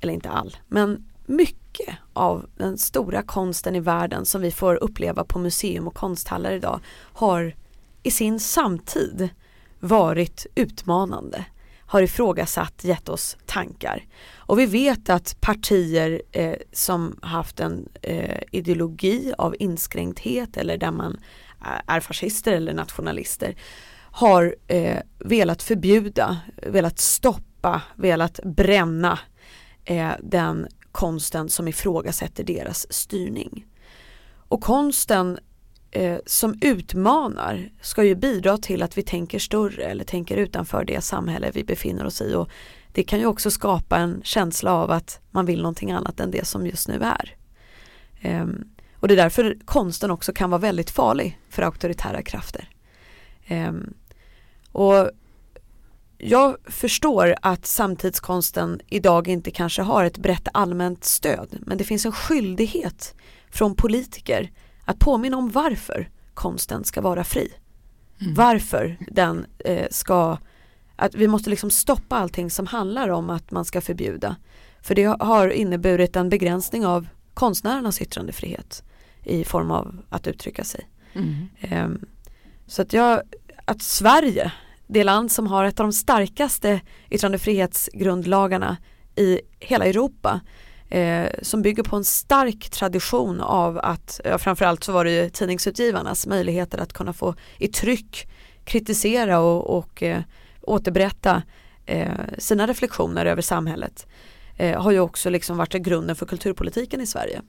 eller 0.00 0.12
inte 0.12 0.30
all, 0.30 0.56
men 0.68 1.04
mycket 1.26 1.96
av 2.12 2.46
den 2.56 2.78
stora 2.78 3.22
konsten 3.22 3.76
i 3.76 3.80
världen 3.80 4.26
som 4.26 4.40
vi 4.40 4.50
får 4.50 4.74
uppleva 4.74 5.24
på 5.24 5.38
museum 5.38 5.86
och 5.86 5.94
konsthallar 5.94 6.52
idag 6.52 6.80
har 7.12 7.54
i 8.02 8.10
sin 8.10 8.40
samtid 8.40 9.28
varit 9.80 10.46
utmanande 10.54 11.44
har 11.88 12.02
ifrågasatt, 12.02 12.84
gett 12.84 13.08
oss 13.08 13.36
tankar. 13.46 14.06
Och 14.36 14.58
vi 14.58 14.66
vet 14.66 15.10
att 15.10 15.40
partier 15.40 16.22
eh, 16.32 16.54
som 16.72 17.18
haft 17.22 17.60
en 17.60 17.88
eh, 18.02 18.42
ideologi 18.52 19.32
av 19.38 19.56
inskränkthet 19.58 20.56
eller 20.56 20.76
där 20.78 20.90
man 20.90 21.20
är 21.86 22.00
fascister 22.00 22.52
eller 22.52 22.74
nationalister 22.74 23.56
har 24.10 24.56
eh, 24.66 24.98
velat 25.18 25.62
förbjuda, 25.62 26.38
velat 26.66 26.98
stoppa, 26.98 27.82
velat 27.96 28.40
bränna 28.44 29.18
eh, 29.84 30.10
den 30.22 30.66
konsten 30.92 31.48
som 31.48 31.68
ifrågasätter 31.68 32.44
deras 32.44 32.92
styrning. 32.92 33.66
Och 34.48 34.60
konsten 34.60 35.38
eh, 35.90 36.18
som 36.26 36.58
utmanar 36.60 37.70
ska 37.80 38.04
ju 38.04 38.14
bidra 38.14 38.58
till 38.58 38.82
att 38.82 38.98
vi 38.98 39.02
tänker 39.02 39.38
större 39.38 39.84
eller 39.84 40.04
tänker 40.04 40.36
utanför 40.36 40.84
det 40.84 41.00
samhälle 41.00 41.50
vi 41.54 41.64
befinner 41.64 42.06
oss 42.06 42.20
i 42.20 42.34
och 42.34 42.48
det 42.92 43.02
kan 43.02 43.18
ju 43.18 43.26
också 43.26 43.50
skapa 43.50 43.96
en 43.96 44.20
känsla 44.24 44.72
av 44.72 44.90
att 44.90 45.20
man 45.30 45.46
vill 45.46 45.62
någonting 45.62 45.92
annat 45.92 46.20
än 46.20 46.30
det 46.30 46.46
som 46.46 46.66
just 46.66 46.88
nu 46.88 47.00
är. 47.02 47.36
Um, 48.42 48.64
och 49.00 49.08
det 49.08 49.14
är 49.14 49.16
därför 49.16 49.56
konsten 49.64 50.10
också 50.10 50.32
kan 50.32 50.50
vara 50.50 50.60
väldigt 50.60 50.90
farlig 50.90 51.38
för 51.48 51.62
auktoritära 51.62 52.22
krafter. 52.22 52.68
Um, 53.50 53.94
och 54.72 55.10
jag 56.18 56.56
förstår 56.64 57.34
att 57.42 57.66
samtidskonsten 57.66 58.80
idag 58.86 59.28
inte 59.28 59.50
kanske 59.50 59.82
har 59.82 60.04
ett 60.04 60.18
brett 60.18 60.48
allmänt 60.52 61.04
stöd 61.04 61.58
men 61.66 61.78
det 61.78 61.84
finns 61.84 62.06
en 62.06 62.12
skyldighet 62.12 63.14
från 63.50 63.74
politiker 63.74 64.50
att 64.84 64.98
påminna 64.98 65.36
om 65.36 65.50
varför 65.50 66.08
konsten 66.34 66.84
ska 66.84 67.00
vara 67.00 67.24
fri. 67.24 67.52
Mm. 68.20 68.34
Varför 68.34 68.96
den 69.10 69.46
eh, 69.58 69.86
ska, 69.90 70.38
att 70.96 71.14
vi 71.14 71.28
måste 71.28 71.50
liksom 71.50 71.70
stoppa 71.70 72.16
allting 72.16 72.50
som 72.50 72.66
handlar 72.66 73.08
om 73.08 73.30
att 73.30 73.50
man 73.50 73.64
ska 73.64 73.80
förbjuda. 73.80 74.36
För 74.82 74.94
det 74.94 75.04
har 75.04 75.48
inneburit 75.48 76.16
en 76.16 76.28
begränsning 76.28 76.86
av 76.86 77.08
konstnärernas 77.34 78.00
yttrandefrihet 78.00 78.82
i 79.28 79.44
form 79.44 79.70
av 79.70 80.02
att 80.08 80.26
uttrycka 80.26 80.64
sig. 80.64 80.88
Mm. 81.14 81.48
Um, 81.84 82.06
Så 82.66 82.82
att 82.82 82.92
jag, 82.92 83.22
att 83.64 83.82
Sverige, 83.82 84.52
det 84.86 85.04
land 85.04 85.32
som 85.32 85.46
har 85.46 85.64
ett 85.64 85.80
av 85.80 85.86
de 85.86 85.92
starkaste 85.92 86.80
yttrandefrihetsgrundlagarna 87.10 88.76
i 89.16 89.40
hela 89.60 89.86
Europa, 89.86 90.40
eh, 90.90 91.26
som 91.42 91.62
bygger 91.62 91.82
på 91.82 91.96
en 91.96 92.04
stark 92.04 92.70
tradition 92.70 93.40
av 93.40 93.78
att, 93.78 94.20
ja, 94.24 94.38
framförallt 94.38 94.84
så 94.84 94.92
var 94.92 95.04
det 95.04 95.10
ju 95.10 95.30
tidningsutgivarnas 95.30 96.26
möjligheter 96.26 96.78
att 96.78 96.92
kunna 96.92 97.12
få 97.12 97.34
i 97.58 97.68
tryck 97.68 98.28
kritisera 98.64 99.40
och, 99.40 99.78
och 99.78 100.02
eh, 100.02 100.22
återberätta 100.60 101.42
eh, 101.86 102.12
sina 102.38 102.66
reflektioner 102.66 103.26
över 103.26 103.42
samhället 103.42 104.06
eh, 104.56 104.82
har 104.82 104.92
ju 104.92 105.00
också 105.00 105.30
liksom 105.30 105.56
varit 105.56 105.72
grunden 105.72 106.16
för 106.16 106.26
kulturpolitiken 106.26 107.00
i 107.00 107.06
Sverige. 107.06 107.42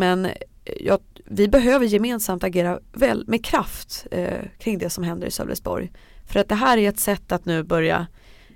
Men 0.00 0.26
eh, 0.26 0.32
ja, 0.64 0.98
vi 1.24 1.48
behöver 1.48 1.86
gemensamt 1.86 2.44
agera 2.44 2.80
väl 2.92 3.24
med 3.26 3.44
kraft 3.44 4.06
eh, 4.10 4.44
kring 4.58 4.78
det 4.78 4.90
som 4.90 5.04
händer 5.04 5.26
i 5.26 5.30
Sölvesborg. 5.30 5.92
För 6.26 6.40
att 6.40 6.48
det 6.48 6.54
här 6.54 6.78
är 6.78 6.88
ett 6.88 7.00
sätt 7.00 7.32
att 7.32 7.44
nu 7.44 7.62
börja 7.62 8.06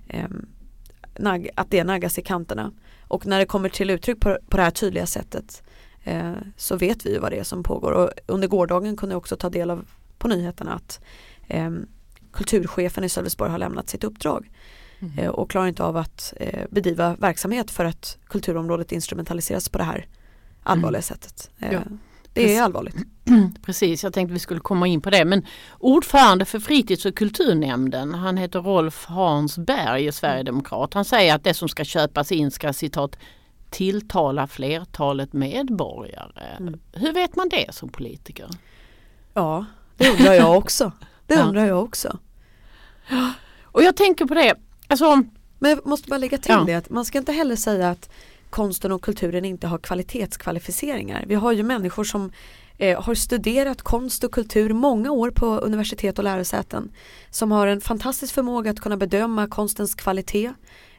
eh, 0.09 0.29
nag 1.19 1.49
att 1.57 1.71
det 1.71 1.85
naggas 1.85 2.19
i 2.19 2.23
kanterna. 2.23 2.73
Och 3.09 3.27
när 3.27 3.39
det 3.39 3.47
kommer 3.47 3.69
till 3.69 3.91
uttryck 3.91 4.21
på, 4.21 4.39
på 4.49 4.57
det 4.57 4.63
här 4.63 4.71
tydliga 4.71 5.07
sättet 5.07 5.63
eh, 6.05 6.33
så 6.57 6.77
vet 6.77 7.07
vi 7.07 7.13
ju 7.13 7.19
vad 7.19 7.33
det 7.33 7.39
är 7.39 7.45
som 7.45 7.63
pågår. 7.63 7.93
Och 7.93 8.11
under 8.27 8.49
gårdagen 8.49 8.97
kunde 8.97 9.13
jag 9.13 9.19
också 9.19 9.37
ta 9.37 9.51
del 9.51 9.71
av 9.71 9.87
på 10.19 10.29
nyheterna 10.29 10.73
att 10.73 11.01
eh, 11.49 11.71
kulturchefen 12.33 13.05
i 13.05 13.09
Sölvesborg 13.09 13.51
har 13.51 13.59
lämnat 13.59 13.89
sitt 13.89 14.05
uppdrag 14.05 14.51
mm. 15.01 15.19
eh, 15.19 15.31
och 15.31 15.51
klarar 15.51 15.67
inte 15.67 15.85
av 15.85 15.97
att 15.97 16.35
eh, 16.37 16.65
bedriva 16.71 17.17
verksamhet 17.17 17.71
för 17.71 17.85
att 17.85 18.19
kulturområdet 18.29 18.93
instrumentaliseras 18.93 19.69
på 19.69 19.79
det 19.79 19.85
här 19.85 20.07
allvarliga 20.65 20.99
mm. 20.99 21.03
sättet. 21.03 21.51
Eh, 21.59 21.73
ja. 21.73 21.81
Det 22.33 22.57
är 22.57 22.63
allvarligt. 22.63 22.97
Precis, 23.63 24.05
jag 24.05 24.13
tänkte 24.13 24.33
vi 24.33 24.39
skulle 24.39 24.61
komma 24.61 24.87
in 24.87 25.01
på 25.01 25.11
det. 25.11 25.25
Men 25.25 25.47
ordförande 25.79 26.45
för 26.45 26.59
fritids 26.59 27.05
och 27.07 27.17
kulturnämnden, 27.17 28.15
han 28.15 28.37
heter 28.37 28.61
Rolf 28.61 29.05
Hansberg, 29.05 30.13
Sverigedemokrat. 30.13 30.95
Han 30.95 31.05
säger 31.05 31.35
att 31.35 31.45
det 31.45 31.55
som 31.55 31.69
ska 31.69 31.85
köpas 31.85 32.33
in 32.33 32.51
ska 32.51 32.73
citat 32.73 33.17
tilltala 33.71 34.47
flertalet 34.47 35.33
medborgare. 35.33 36.57
Mm. 36.59 36.81
Hur 36.93 37.13
vet 37.13 37.37
man 37.37 37.49
det 37.49 37.75
som 37.75 37.89
politiker? 37.89 38.49
Ja, 39.35 39.65
det 39.97 40.11
undrar 40.11 40.33
jag 40.33 40.59
också. 40.59 40.93
Det 41.27 41.35
undrar 41.43 41.67
jag 41.67 41.83
också. 41.83 42.19
Och 43.63 43.83
jag 43.83 43.97
tänker 43.97 44.25
på 44.25 44.35
det, 44.35 44.55
alltså, 44.87 45.23
Men 45.59 45.71
jag 45.71 45.87
måste 45.87 46.09
bara 46.09 46.19
lägga 46.19 46.39
till 46.39 46.53
ja. 46.53 46.65
det 46.67 46.75
att 46.75 46.91
man 46.91 47.05
ska 47.05 47.19
inte 47.19 47.33
heller 47.33 47.57
säga 47.57 47.91
att 47.91 48.11
konsten 48.55 48.93
och 48.93 49.03
kulturen 49.03 49.45
inte 49.45 49.67
har 49.67 49.79
kvalitetskvalificeringar. 49.79 51.25
Vi 51.27 51.35
har 51.35 51.53
ju 51.53 51.63
människor 51.63 52.05
som 52.05 52.33
eh, 52.79 53.03
har 53.03 53.15
studerat 53.15 53.83
konst 53.83 54.25
och 54.25 54.33
kultur 54.33 54.73
många 54.73 55.11
år 55.11 55.31
på 55.31 55.47
universitet 55.47 56.19
och 56.19 56.25
lärosäten 56.25 56.93
som 57.31 57.53
har 57.53 57.67
en 57.67 57.81
fantastisk 57.81 58.35
förmåga 58.35 58.71
att 58.71 58.81
kunna 58.81 58.97
bedöma 58.97 59.47
konstens 59.47 59.95
kvalitet, 59.95 60.53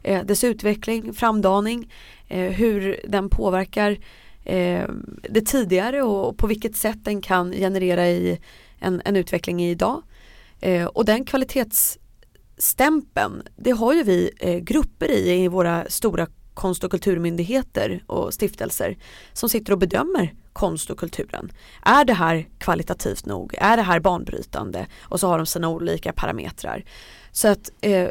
eh, 0.03 0.25
dess 0.25 0.43
utveckling, 0.43 1.13
framdaning, 1.13 1.93
eh, 2.27 2.51
hur 2.51 3.00
den 3.07 3.29
påverkar 3.29 3.97
eh, 4.43 4.89
det 5.29 5.41
tidigare 5.41 6.01
och 6.01 6.38
på 6.38 6.47
vilket 6.47 6.75
sätt 6.75 6.97
den 7.03 7.21
kan 7.21 7.51
generera 7.51 8.07
i 8.07 8.39
en, 8.79 9.01
en 9.05 9.15
utveckling 9.15 9.63
i 9.63 9.69
idag. 9.69 10.03
Eh, 10.62 10.85
och 10.85 11.05
den 11.05 11.25
kvalitetsstämpeln, 11.25 13.43
det 13.55 13.71
har 13.71 13.93
ju 13.93 14.03
vi 14.03 14.31
eh, 14.39 14.57
grupper 14.57 15.12
i, 15.12 15.43
i 15.43 15.47
våra 15.47 15.85
stora 15.89 16.27
konst 16.55 16.83
och 16.83 16.91
kulturmyndigheter 16.91 18.03
och 18.07 18.33
stiftelser 18.33 18.97
som 19.33 19.50
sitter 19.50 19.74
och 19.74 19.79
bedömer 19.79 20.33
konst 20.53 20.89
och 20.89 21.00
kulturen. 21.00 21.51
Är 21.81 22.05
det 22.05 22.13
här 22.13 22.47
kvalitativt 22.57 23.25
nog? 23.25 23.55
Är 23.57 23.77
det 23.77 23.83
här 23.83 24.00
banbrytande? 24.00 24.88
Och 25.01 25.19
så 25.19 25.27
har 25.27 25.38
de 25.38 25.45
sina 25.45 25.69
olika 25.69 26.13
parametrar. 26.13 26.83
Så 27.31 27.47
att 27.47 27.71
eh, 27.81 28.07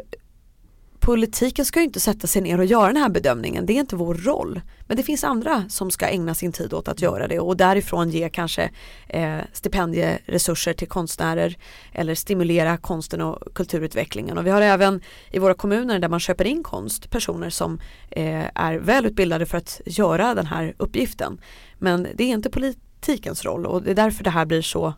politiken 1.05 1.65
ska 1.65 1.79
ju 1.79 1.85
inte 1.85 1.99
sätta 1.99 2.27
sig 2.27 2.41
ner 2.41 2.59
och 2.59 2.65
göra 2.65 2.87
den 2.87 3.01
här 3.01 3.09
bedömningen, 3.09 3.65
det 3.65 3.73
är 3.73 3.79
inte 3.79 3.95
vår 3.95 4.15
roll. 4.15 4.61
Men 4.87 4.97
det 4.97 5.03
finns 5.03 5.23
andra 5.23 5.69
som 5.69 5.91
ska 5.91 6.07
ägna 6.07 6.33
sin 6.33 6.51
tid 6.51 6.73
åt 6.73 6.87
att 6.87 7.01
göra 7.01 7.27
det 7.27 7.39
och 7.39 7.57
därifrån 7.57 8.09
ge 8.09 8.29
kanske 8.29 8.69
eh, 9.07 9.37
stipendieresurser 9.53 10.73
till 10.73 10.87
konstnärer 10.87 11.57
eller 11.93 12.15
stimulera 12.15 12.77
konsten 12.77 13.21
och 13.21 13.53
kulturutvecklingen. 13.53 14.37
Och 14.37 14.45
vi 14.45 14.49
har 14.49 14.61
även 14.61 15.01
i 15.31 15.39
våra 15.39 15.53
kommuner 15.53 15.99
där 15.99 16.09
man 16.09 16.19
köper 16.19 16.45
in 16.45 16.63
konst 16.63 17.09
personer 17.09 17.49
som 17.49 17.79
eh, 18.11 18.45
är 18.55 18.75
välutbildade 18.75 19.45
för 19.45 19.57
att 19.57 19.81
göra 19.85 20.35
den 20.35 20.45
här 20.45 20.75
uppgiften. 20.77 21.41
Men 21.79 22.07
det 22.15 22.23
är 22.23 22.33
inte 22.33 22.49
politikens 22.49 23.45
roll 23.45 23.65
och 23.65 23.81
det 23.81 23.91
är 23.91 23.95
därför 23.95 24.23
det 24.23 24.29
här 24.29 24.45
blir 24.45 24.61
så, 24.61 24.93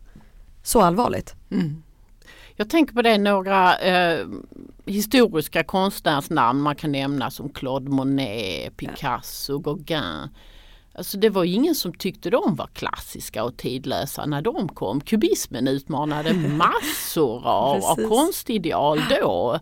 så 0.63 0.81
allvarligt. 0.81 1.35
Mm. 1.51 1.83
Jag 2.59 2.69
tänker 2.69 2.93
på 2.93 3.01
det 3.01 3.17
några 3.17 3.77
eh, 3.77 4.27
historiska 4.85 5.63
konstnärsnamn 5.63 6.61
man 6.61 6.75
kan 6.75 6.91
nämna 6.91 7.31
som 7.31 7.49
Claude 7.49 7.91
Monet, 7.91 8.77
Picasso, 8.77 9.59
Gauguin. 9.59 10.29
Alltså 10.93 11.17
det 11.17 11.29
var 11.29 11.43
ingen 11.43 11.75
som 11.75 11.93
tyckte 11.93 12.29
de 12.29 12.55
var 12.55 12.67
klassiska 12.67 13.43
och 13.43 13.57
tidlösa 13.57 14.25
när 14.25 14.41
de 14.41 14.69
kom. 14.69 15.01
Kubismen 15.01 15.67
utmanade 15.67 16.33
massor 16.57 17.47
av, 17.47 17.83
av 17.85 17.95
konstideal 18.09 18.99
då. 19.09 19.59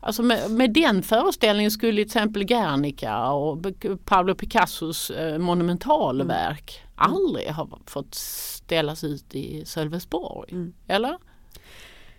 Alltså 0.00 0.22
med, 0.22 0.50
med, 0.50 0.72
den 0.72 1.02
föreställningen 1.02 1.70
skulle 1.70 1.92
till 1.92 2.06
exempel 2.06 2.44
Guernica 2.44 3.30
och 3.30 3.58
Pablo 4.04 4.34
Picassos 4.34 5.10
eh, 5.10 5.38
monumentalverk 5.38 6.82
mm. 6.82 7.12
aldrig 7.12 7.48
ha 7.48 7.68
fått 7.86 8.14
ställas 8.14 9.04
ut 9.04 9.34
i 9.34 9.64
Sölvesborg. 9.64 10.52
Mm. 10.52 10.72
Eller? 10.86 11.18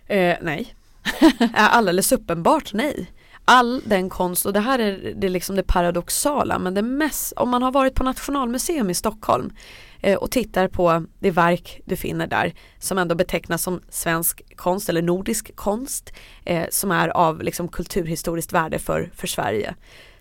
Eh, 0.06 0.36
nej, 0.42 0.74
alldeles 1.54 2.12
uppenbart 2.12 2.72
nej. 2.72 3.10
All 3.44 3.82
den 3.84 4.10
konst, 4.10 4.46
och 4.46 4.52
det 4.52 4.60
här 4.60 4.78
är 4.78 5.14
det, 5.16 5.28
liksom 5.28 5.56
det 5.56 5.62
paradoxala, 5.62 6.58
men 6.58 6.74
det 6.74 6.82
mest, 6.82 7.32
om 7.36 7.48
man 7.48 7.62
har 7.62 7.72
varit 7.72 7.94
på 7.94 8.04
Nationalmuseum 8.04 8.90
i 8.90 8.94
Stockholm 8.94 9.52
eh, 10.00 10.18
och 10.18 10.30
tittar 10.30 10.68
på 10.68 11.04
det 11.18 11.30
verk 11.30 11.80
du 11.84 11.96
finner 11.96 12.26
där 12.26 12.54
som 12.78 12.98
ändå 12.98 13.14
betecknas 13.14 13.62
som 13.62 13.80
svensk 13.88 14.56
konst 14.56 14.88
eller 14.88 15.02
nordisk 15.02 15.56
konst 15.56 16.12
eh, 16.44 16.66
som 16.70 16.90
är 16.90 17.08
av 17.08 17.42
liksom 17.42 17.68
kulturhistoriskt 17.68 18.52
värde 18.52 18.78
för, 18.78 19.10
för 19.14 19.26
Sverige 19.26 19.74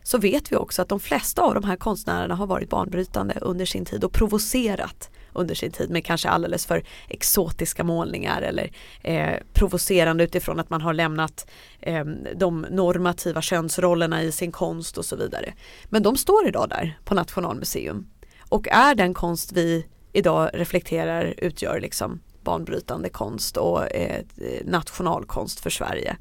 så 0.03 0.17
vet 0.17 0.51
vi 0.51 0.55
också 0.55 0.81
att 0.81 0.89
de 0.89 0.99
flesta 0.99 1.41
av 1.41 1.53
de 1.53 1.63
här 1.63 1.75
konstnärerna 1.75 2.35
har 2.35 2.47
varit 2.47 2.69
banbrytande 2.69 3.37
under 3.41 3.65
sin 3.65 3.85
tid 3.85 4.03
och 4.03 4.13
provocerat 4.13 5.09
under 5.35 5.55
sin 5.55 5.71
tid 5.71 5.89
med 5.89 6.05
kanske 6.05 6.29
alldeles 6.29 6.65
för 6.65 6.83
exotiska 7.07 7.83
målningar 7.83 8.41
eller 8.41 8.71
eh, 9.01 9.37
provocerande 9.53 10.23
utifrån 10.23 10.59
att 10.59 10.69
man 10.69 10.81
har 10.81 10.93
lämnat 10.93 11.47
eh, 11.79 12.05
de 12.35 12.65
normativa 12.69 13.41
könsrollerna 13.41 14.23
i 14.23 14.31
sin 14.31 14.51
konst 14.51 14.97
och 14.97 15.05
så 15.05 15.15
vidare. 15.15 15.53
Men 15.85 16.03
de 16.03 16.17
står 16.17 16.47
idag 16.47 16.69
där 16.69 16.99
på 17.03 17.15
Nationalmuseum 17.15 18.07
och 18.49 18.67
är 18.67 18.95
den 18.95 19.13
konst 19.13 19.51
vi 19.51 19.85
idag 20.13 20.49
reflekterar 20.53 21.33
utgör 21.37 21.79
liksom 21.79 22.19
banbrytande 22.43 23.09
konst 23.09 23.57
och 23.57 23.95
eh, 23.95 24.23
nationalkonst 24.65 25.59
för 25.59 25.69
Sverige. 25.69 26.17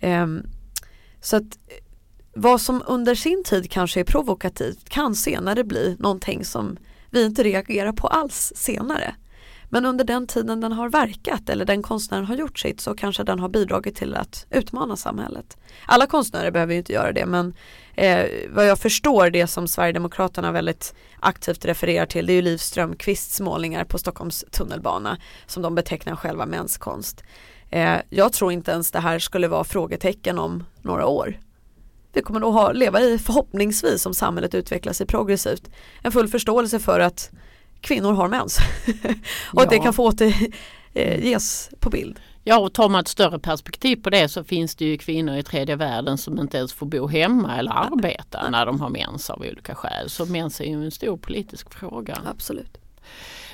Eh, 0.00 0.26
så 1.20 1.36
att 1.36 1.42
eh, 1.42 1.84
vad 2.34 2.60
som 2.60 2.82
under 2.86 3.14
sin 3.14 3.44
tid 3.44 3.70
kanske 3.70 4.00
är 4.00 4.04
provokativt 4.04 4.88
kan 4.88 5.14
senare 5.14 5.64
bli 5.64 5.96
någonting 5.98 6.44
som 6.44 6.76
vi 7.16 7.24
inte 7.24 7.42
reagerar 7.42 7.92
på 7.92 8.06
alls 8.06 8.52
senare. 8.56 9.14
Men 9.68 9.86
under 9.86 10.04
den 10.04 10.26
tiden 10.26 10.60
den 10.60 10.72
har 10.72 10.88
verkat 10.88 11.48
eller 11.48 11.64
den 11.64 11.82
konstnären 11.82 12.24
har 12.24 12.34
gjort 12.34 12.58
sitt 12.58 12.80
så 12.80 12.94
kanske 12.94 13.24
den 13.24 13.38
har 13.38 13.48
bidragit 13.48 13.96
till 13.96 14.14
att 14.14 14.46
utmana 14.50 14.96
samhället. 14.96 15.56
Alla 15.86 16.06
konstnärer 16.06 16.50
behöver 16.50 16.72
ju 16.72 16.78
inte 16.78 16.92
göra 16.92 17.12
det 17.12 17.26
men 17.26 17.54
eh, 17.94 18.26
vad 18.48 18.66
jag 18.66 18.78
förstår 18.78 19.30
det 19.30 19.46
som 19.46 19.68
Sverigedemokraterna 19.68 20.52
väldigt 20.52 20.94
aktivt 21.20 21.64
refererar 21.64 22.06
till 22.06 22.26
det 22.26 22.32
är 22.32 22.34
ju 22.34 22.42
Liv 22.42 22.58
Strömquists 22.58 23.40
målningar 23.40 23.84
på 23.84 23.98
Stockholms 23.98 24.44
tunnelbana 24.50 25.18
som 25.46 25.62
de 25.62 25.74
betecknar 25.74 26.16
själva 26.16 26.46
mänskonst. 26.46 27.24
Eh, 27.70 27.96
jag 28.10 28.32
tror 28.32 28.52
inte 28.52 28.70
ens 28.70 28.90
det 28.90 29.00
här 29.00 29.18
skulle 29.18 29.48
vara 29.48 29.64
frågetecken 29.64 30.38
om 30.38 30.64
några 30.82 31.06
år 31.06 31.38
vi 32.16 32.22
kommer 32.22 32.40
nog 32.40 32.54
ha, 32.54 32.72
leva 32.72 33.00
i 33.00 33.18
förhoppningsvis 33.18 34.06
om 34.06 34.14
samhället 34.14 34.54
utvecklar 34.54 34.92
sig 34.92 35.06
progressivt 35.06 35.70
en 36.02 36.12
full 36.12 36.28
förståelse 36.28 36.78
för 36.78 37.00
att 37.00 37.30
kvinnor 37.80 38.12
har 38.12 38.28
mens 38.28 38.58
och 39.44 39.60
ja. 39.60 39.62
att 39.62 39.70
det 39.70 39.78
kan 39.78 39.92
få 39.92 40.04
återges 40.04 41.68
eh, 41.72 41.78
på 41.78 41.90
bild. 41.90 42.20
Ja 42.44 42.58
och 42.58 42.72
tar 42.72 42.88
man 42.88 43.00
ett 43.00 43.08
större 43.08 43.38
perspektiv 43.38 43.96
på 43.96 44.10
det 44.10 44.28
så 44.28 44.44
finns 44.44 44.74
det 44.74 44.84
ju 44.84 44.98
kvinnor 44.98 45.36
i 45.36 45.42
tredje 45.42 45.76
världen 45.76 46.18
som 46.18 46.38
inte 46.38 46.58
ens 46.58 46.72
får 46.72 46.86
bo 46.86 47.06
hemma 47.06 47.56
eller 47.56 47.70
arbeta 47.70 48.40
ja. 48.44 48.50
när 48.50 48.66
de 48.66 48.80
har 48.80 48.88
mens 48.88 49.30
av 49.30 49.40
olika 49.40 49.74
skäl. 49.74 50.10
Så 50.10 50.26
mens 50.26 50.60
är 50.60 50.64
ju 50.64 50.84
en 50.84 50.90
stor 50.90 51.16
politisk 51.16 51.74
fråga. 51.74 52.18
Absolut. 52.24 52.78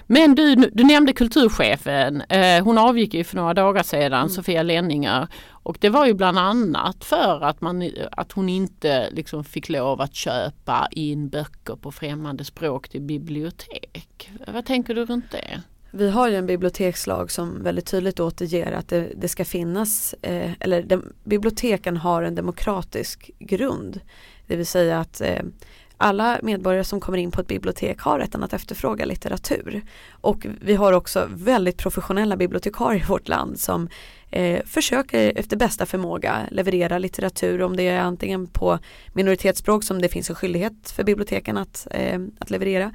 Men 0.06 0.34
du, 0.34 0.54
du 0.54 0.84
nämnde 0.84 1.12
kulturchefen. 1.12 2.20
Eh, 2.20 2.64
hon 2.64 2.78
avgick 2.78 3.14
ju 3.14 3.24
för 3.24 3.36
några 3.36 3.54
dagar 3.54 3.82
sedan, 3.82 4.12
mm. 4.12 4.28
Sofia 4.28 4.62
Lenninger. 4.62 5.28
Och 5.48 5.76
det 5.80 5.88
var 5.88 6.06
ju 6.06 6.14
bland 6.14 6.38
annat 6.38 7.04
för 7.04 7.44
att, 7.44 7.60
man, 7.60 7.90
att 8.10 8.32
hon 8.32 8.48
inte 8.48 9.10
liksom 9.10 9.44
fick 9.44 9.68
lov 9.68 10.00
att 10.00 10.14
köpa 10.14 10.88
in 10.90 11.28
böcker 11.28 11.76
på 11.76 11.92
främmande 11.92 12.44
språk 12.44 12.88
till 12.88 13.02
bibliotek. 13.02 14.30
Vad 14.46 14.64
tänker 14.64 14.94
du 14.94 15.04
runt 15.04 15.30
det? 15.30 15.62
Vi 15.94 16.10
har 16.10 16.28
ju 16.28 16.36
en 16.36 16.46
bibliotekslag 16.46 17.30
som 17.30 17.62
väldigt 17.62 17.86
tydligt 17.86 18.20
återger 18.20 18.72
att 18.72 18.88
det, 18.88 19.12
det 19.16 19.28
ska 19.28 19.44
finnas, 19.44 20.14
eh, 20.22 20.50
eller 20.60 20.82
de, 20.82 21.12
biblioteken 21.24 21.96
har 21.96 22.22
en 22.22 22.34
demokratisk 22.34 23.30
grund. 23.38 24.00
Det 24.46 24.56
vill 24.56 24.66
säga 24.66 25.00
att 25.00 25.20
eh, 25.20 25.42
alla 26.02 26.38
medborgare 26.42 26.84
som 26.84 27.00
kommer 27.00 27.18
in 27.18 27.30
på 27.30 27.40
ett 27.40 27.46
bibliotek 27.46 28.00
har 28.00 28.18
rätten 28.18 28.42
att 28.42 28.52
efterfråga 28.52 29.04
litteratur. 29.04 29.82
Och 30.10 30.46
vi 30.60 30.74
har 30.74 30.92
också 30.92 31.28
väldigt 31.30 31.76
professionella 31.76 32.36
bibliotekarier 32.36 33.02
i 33.02 33.06
vårt 33.06 33.28
land 33.28 33.60
som 33.60 33.88
eh, 34.30 34.62
försöker 34.66 35.38
efter 35.38 35.56
bästa 35.56 35.86
förmåga 35.86 36.36
leverera 36.50 36.98
litteratur 36.98 37.62
om 37.62 37.76
det 37.76 37.88
är 37.88 38.00
antingen 38.00 38.46
på 38.46 38.78
minoritetsspråk 39.12 39.84
som 39.84 40.02
det 40.02 40.08
finns 40.08 40.30
en 40.30 40.36
skyldighet 40.36 40.90
för 40.90 41.04
biblioteken 41.04 41.56
att, 41.56 41.86
eh, 41.90 42.20
att 42.38 42.50
leverera 42.50 42.92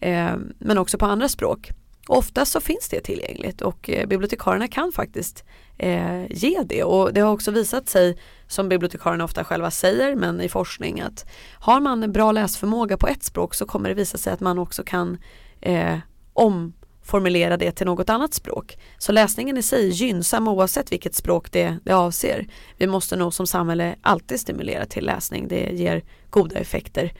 eh, 0.00 0.36
men 0.58 0.78
också 0.78 0.98
på 0.98 1.06
andra 1.06 1.28
språk. 1.28 1.70
Ofta 2.08 2.44
så 2.44 2.60
finns 2.60 2.88
det 2.88 3.00
tillgängligt 3.00 3.60
och 3.60 3.90
eh, 3.90 4.06
bibliotekarierna 4.06 4.68
kan 4.68 4.92
faktiskt 4.92 5.44
eh, 5.78 6.24
ge 6.30 6.62
det 6.64 6.84
och 6.84 7.14
det 7.14 7.20
har 7.20 7.32
också 7.32 7.50
visat 7.50 7.88
sig 7.88 8.18
som 8.46 8.68
bibliotekarierna 8.68 9.24
ofta 9.24 9.44
själva 9.44 9.70
säger 9.70 10.14
men 10.14 10.40
i 10.40 10.48
forskning 10.48 11.00
att 11.00 11.26
har 11.52 11.80
man 11.80 12.02
en 12.02 12.12
bra 12.12 12.32
läsförmåga 12.32 12.96
på 12.96 13.06
ett 13.06 13.24
språk 13.24 13.54
så 13.54 13.66
kommer 13.66 13.88
det 13.88 13.94
visa 13.94 14.18
sig 14.18 14.32
att 14.32 14.40
man 14.40 14.58
också 14.58 14.82
kan 14.82 15.18
eh, 15.60 15.98
omformulera 16.32 17.56
det 17.56 17.72
till 17.72 17.86
något 17.86 18.10
annat 18.10 18.34
språk. 18.34 18.78
Så 18.98 19.12
läsningen 19.12 19.58
i 19.58 19.62
sig 19.62 19.86
är 19.86 19.92
gynnsam 19.92 20.48
oavsett 20.48 20.92
vilket 20.92 21.14
språk 21.14 21.52
det, 21.52 21.78
det 21.84 21.92
avser. 21.92 22.46
Vi 22.76 22.86
måste 22.86 23.16
nog 23.16 23.34
som 23.34 23.46
samhälle 23.46 23.96
alltid 24.02 24.40
stimulera 24.40 24.86
till 24.86 25.06
läsning. 25.06 25.48
Det 25.48 25.70
ger 25.72 26.02
goda 26.30 26.58
effekter 26.58 27.12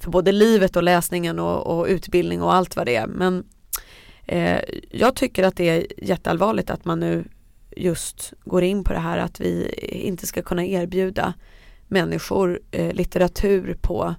för 0.00 0.10
både 0.10 0.32
livet 0.32 0.76
och 0.76 0.82
läsningen 0.82 1.38
och, 1.38 1.78
och 1.78 1.86
utbildning 1.86 2.42
och 2.42 2.54
allt 2.54 2.76
vad 2.76 2.86
det 2.86 2.96
är. 2.96 3.06
Men 3.06 3.44
eh, 4.28 4.60
jag 4.90 5.16
tycker 5.16 5.42
att 5.42 5.56
det 5.56 5.68
är 5.68 5.86
jätteallvarligt 5.98 6.70
att 6.70 6.84
man 6.84 7.00
nu 7.00 7.24
just 7.76 8.32
går 8.44 8.62
in 8.62 8.84
på 8.84 8.92
det 8.92 8.98
här 8.98 9.18
att 9.18 9.40
vi 9.40 9.68
inte 9.90 10.26
ska 10.26 10.42
kunna 10.42 10.64
erbjuda 10.64 11.34
människor 11.86 12.60
eh, 12.70 12.92
litteratur 12.92 13.76
på 13.80 14.14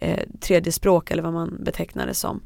eh, 0.00 0.20
tredje 0.40 0.72
språk 0.72 1.10
eller 1.10 1.22
vad 1.22 1.32
man 1.32 1.64
betecknar 1.64 2.06
det 2.06 2.14
som. 2.14 2.42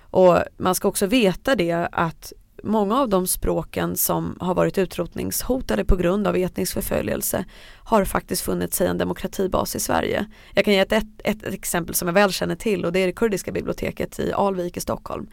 Och 0.00 0.38
man 0.56 0.74
ska 0.74 0.88
också 0.88 1.06
veta 1.06 1.54
det 1.54 1.88
att 1.92 2.32
många 2.62 3.00
av 3.00 3.08
de 3.08 3.26
språken 3.26 3.96
som 3.96 4.36
har 4.40 4.54
varit 4.54 4.78
utrotningshotade 4.78 5.84
på 5.84 5.96
grund 5.96 6.26
av 6.26 6.36
etnisk 6.36 6.74
förföljelse 6.74 7.44
har 7.84 8.04
faktiskt 8.04 8.42
funnit 8.42 8.74
sig 8.74 8.86
en 8.86 8.98
demokratibas 8.98 9.76
i 9.76 9.80
Sverige. 9.80 10.26
Jag 10.54 10.64
kan 10.64 10.74
ge 10.74 10.80
ett, 10.80 10.92
ett, 10.92 11.06
ett, 11.24 11.44
exempel 11.44 11.94
som 11.94 12.08
jag 12.08 12.12
väl 12.12 12.32
känner 12.32 12.54
till 12.54 12.84
och 12.84 12.92
det 12.92 12.98
är 12.98 13.06
det 13.06 13.12
kurdiska 13.12 13.52
biblioteket 13.52 14.18
i 14.18 14.32
Alvik 14.32 14.76
i 14.76 14.80
Stockholm. 14.80 15.26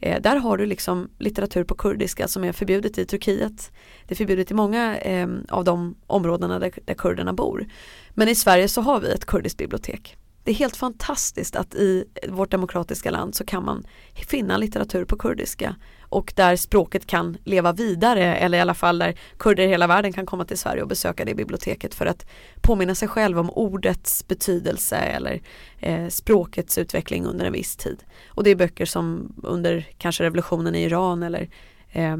Eh, 0.00 0.22
där 0.22 0.36
har 0.36 0.56
du 0.56 0.66
liksom 0.66 1.08
litteratur 1.18 1.64
på 1.64 1.74
kurdiska 1.74 2.28
som 2.28 2.44
är 2.44 2.52
förbjudet 2.52 2.98
i 2.98 3.06
Turkiet. 3.06 3.72
Det 4.06 4.14
är 4.14 4.16
förbjudet 4.16 4.50
i 4.50 4.54
många 4.54 4.98
eh, 4.98 5.28
av 5.48 5.64
de 5.64 5.94
områdena 6.06 6.58
där, 6.58 6.72
där 6.84 6.94
kurderna 6.94 7.32
bor. 7.32 7.66
Men 8.10 8.28
i 8.28 8.34
Sverige 8.34 8.68
så 8.68 8.80
har 8.80 9.00
vi 9.00 9.12
ett 9.12 9.24
kurdiskt 9.24 9.58
bibliotek. 9.58 10.16
Det 10.44 10.50
är 10.50 10.54
helt 10.54 10.76
fantastiskt 10.76 11.56
att 11.56 11.74
i 11.74 12.04
vårt 12.28 12.50
demokratiska 12.50 13.10
land 13.10 13.34
så 13.34 13.44
kan 13.44 13.64
man 13.64 13.86
finna 14.28 14.56
litteratur 14.56 15.04
på 15.04 15.16
kurdiska 15.16 15.76
och 16.14 16.32
där 16.36 16.56
språket 16.56 17.06
kan 17.06 17.36
leva 17.44 17.72
vidare 17.72 18.36
eller 18.36 18.58
i 18.58 18.60
alla 18.60 18.74
fall 18.74 18.98
där 18.98 19.14
kurder 19.38 19.64
i 19.64 19.68
hela 19.68 19.86
världen 19.86 20.12
kan 20.12 20.26
komma 20.26 20.44
till 20.44 20.58
Sverige 20.58 20.82
och 20.82 20.88
besöka 20.88 21.24
det 21.24 21.34
biblioteket 21.34 21.94
för 21.94 22.06
att 22.06 22.26
påminna 22.60 22.94
sig 22.94 23.08
själv 23.08 23.38
om 23.38 23.50
ordets 23.50 24.28
betydelse 24.28 24.96
eller 24.96 25.40
eh, 25.78 26.08
språkets 26.08 26.78
utveckling 26.78 27.26
under 27.26 27.44
en 27.44 27.52
viss 27.52 27.76
tid. 27.76 28.04
Och 28.28 28.44
det 28.44 28.50
är 28.50 28.56
böcker 28.56 28.86
som 28.86 29.34
under 29.42 29.86
kanske 29.98 30.24
revolutionen 30.24 30.74
i 30.74 30.82
Iran 30.82 31.22
eller 31.22 31.48
eh, 31.92 32.16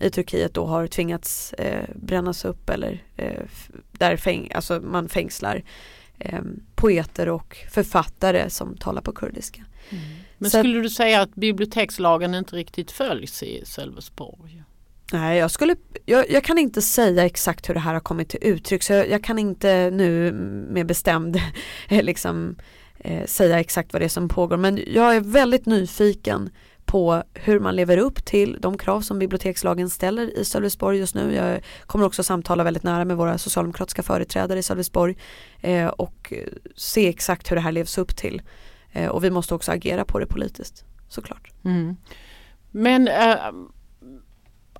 i 0.00 0.10
Turkiet 0.10 0.54
då 0.54 0.66
har 0.66 0.86
tvingats 0.86 1.52
eh, 1.52 1.84
brännas 1.94 2.44
upp 2.44 2.70
eller 2.70 3.02
eh, 3.16 3.42
där 3.92 4.16
fäng 4.16 4.52
alltså 4.54 4.80
man 4.80 5.08
fängslar 5.08 5.62
eh, 6.20 6.40
poeter 6.74 7.28
och 7.28 7.56
författare 7.70 8.50
som 8.50 8.76
talar 8.76 9.02
på 9.02 9.12
kurdiska. 9.12 9.64
Mm. 9.90 10.04
Men 10.38 10.50
Så 10.50 10.58
skulle 10.58 10.80
du 10.80 10.90
säga 10.90 11.20
att 11.20 11.34
bibliotekslagen 11.34 12.34
inte 12.34 12.56
riktigt 12.56 12.90
följs 12.90 13.42
i 13.42 13.62
Sölvesborg? 13.66 14.62
Nej, 15.12 15.38
jag, 15.38 15.50
skulle, 15.50 15.76
jag, 16.04 16.30
jag, 16.30 16.44
kan 16.44 16.58
inte 16.58 16.82
säga 16.82 17.26
exakt 17.26 17.68
hur 17.68 17.74
det 17.74 17.80
här 17.80 17.92
har 17.92 18.00
kommit 18.00 18.28
till 18.28 18.38
uttryck 18.42 18.82
så 18.82 18.92
jag, 18.92 19.10
jag 19.10 19.24
kan 19.24 19.38
inte 19.38 19.90
nu 19.90 20.32
med 20.70 20.86
bestämd 20.86 21.40
liksom, 21.88 22.56
eh, 22.98 23.26
säga 23.26 23.60
exakt 23.60 23.92
vad 23.92 24.02
det 24.02 24.06
är 24.06 24.08
som 24.08 24.28
pågår 24.28 24.56
men 24.56 24.80
jag 24.86 25.16
är 25.16 25.20
väldigt 25.20 25.66
nyfiken 25.66 26.50
på 26.90 27.22
hur 27.34 27.60
man 27.60 27.76
lever 27.76 27.98
upp 27.98 28.24
till 28.24 28.58
de 28.60 28.78
krav 28.78 29.00
som 29.00 29.18
bibliotekslagen 29.18 29.90
ställer 29.90 30.38
i 30.38 30.44
Sölvesborg 30.44 30.98
just 30.98 31.14
nu. 31.14 31.34
Jag 31.34 31.60
kommer 31.86 32.06
också 32.06 32.22
samtala 32.22 32.64
väldigt 32.64 32.82
nära 32.82 33.04
med 33.04 33.16
våra 33.16 33.38
socialdemokratiska 33.38 34.02
företrädare 34.02 34.58
i 34.58 34.62
Sölvesborg 34.62 35.16
eh, 35.60 35.86
och 35.86 36.32
se 36.76 37.08
exakt 37.08 37.50
hur 37.50 37.56
det 37.56 37.62
här 37.62 37.72
levs 37.72 37.98
upp 37.98 38.16
till. 38.16 38.42
Eh, 38.92 39.08
och 39.08 39.24
vi 39.24 39.30
måste 39.30 39.54
också 39.54 39.72
agera 39.72 40.04
på 40.04 40.18
det 40.18 40.26
politiskt 40.26 40.84
såklart. 41.08 41.50
Mm. 41.64 41.96
Men 42.70 43.08
äh, 43.08 43.36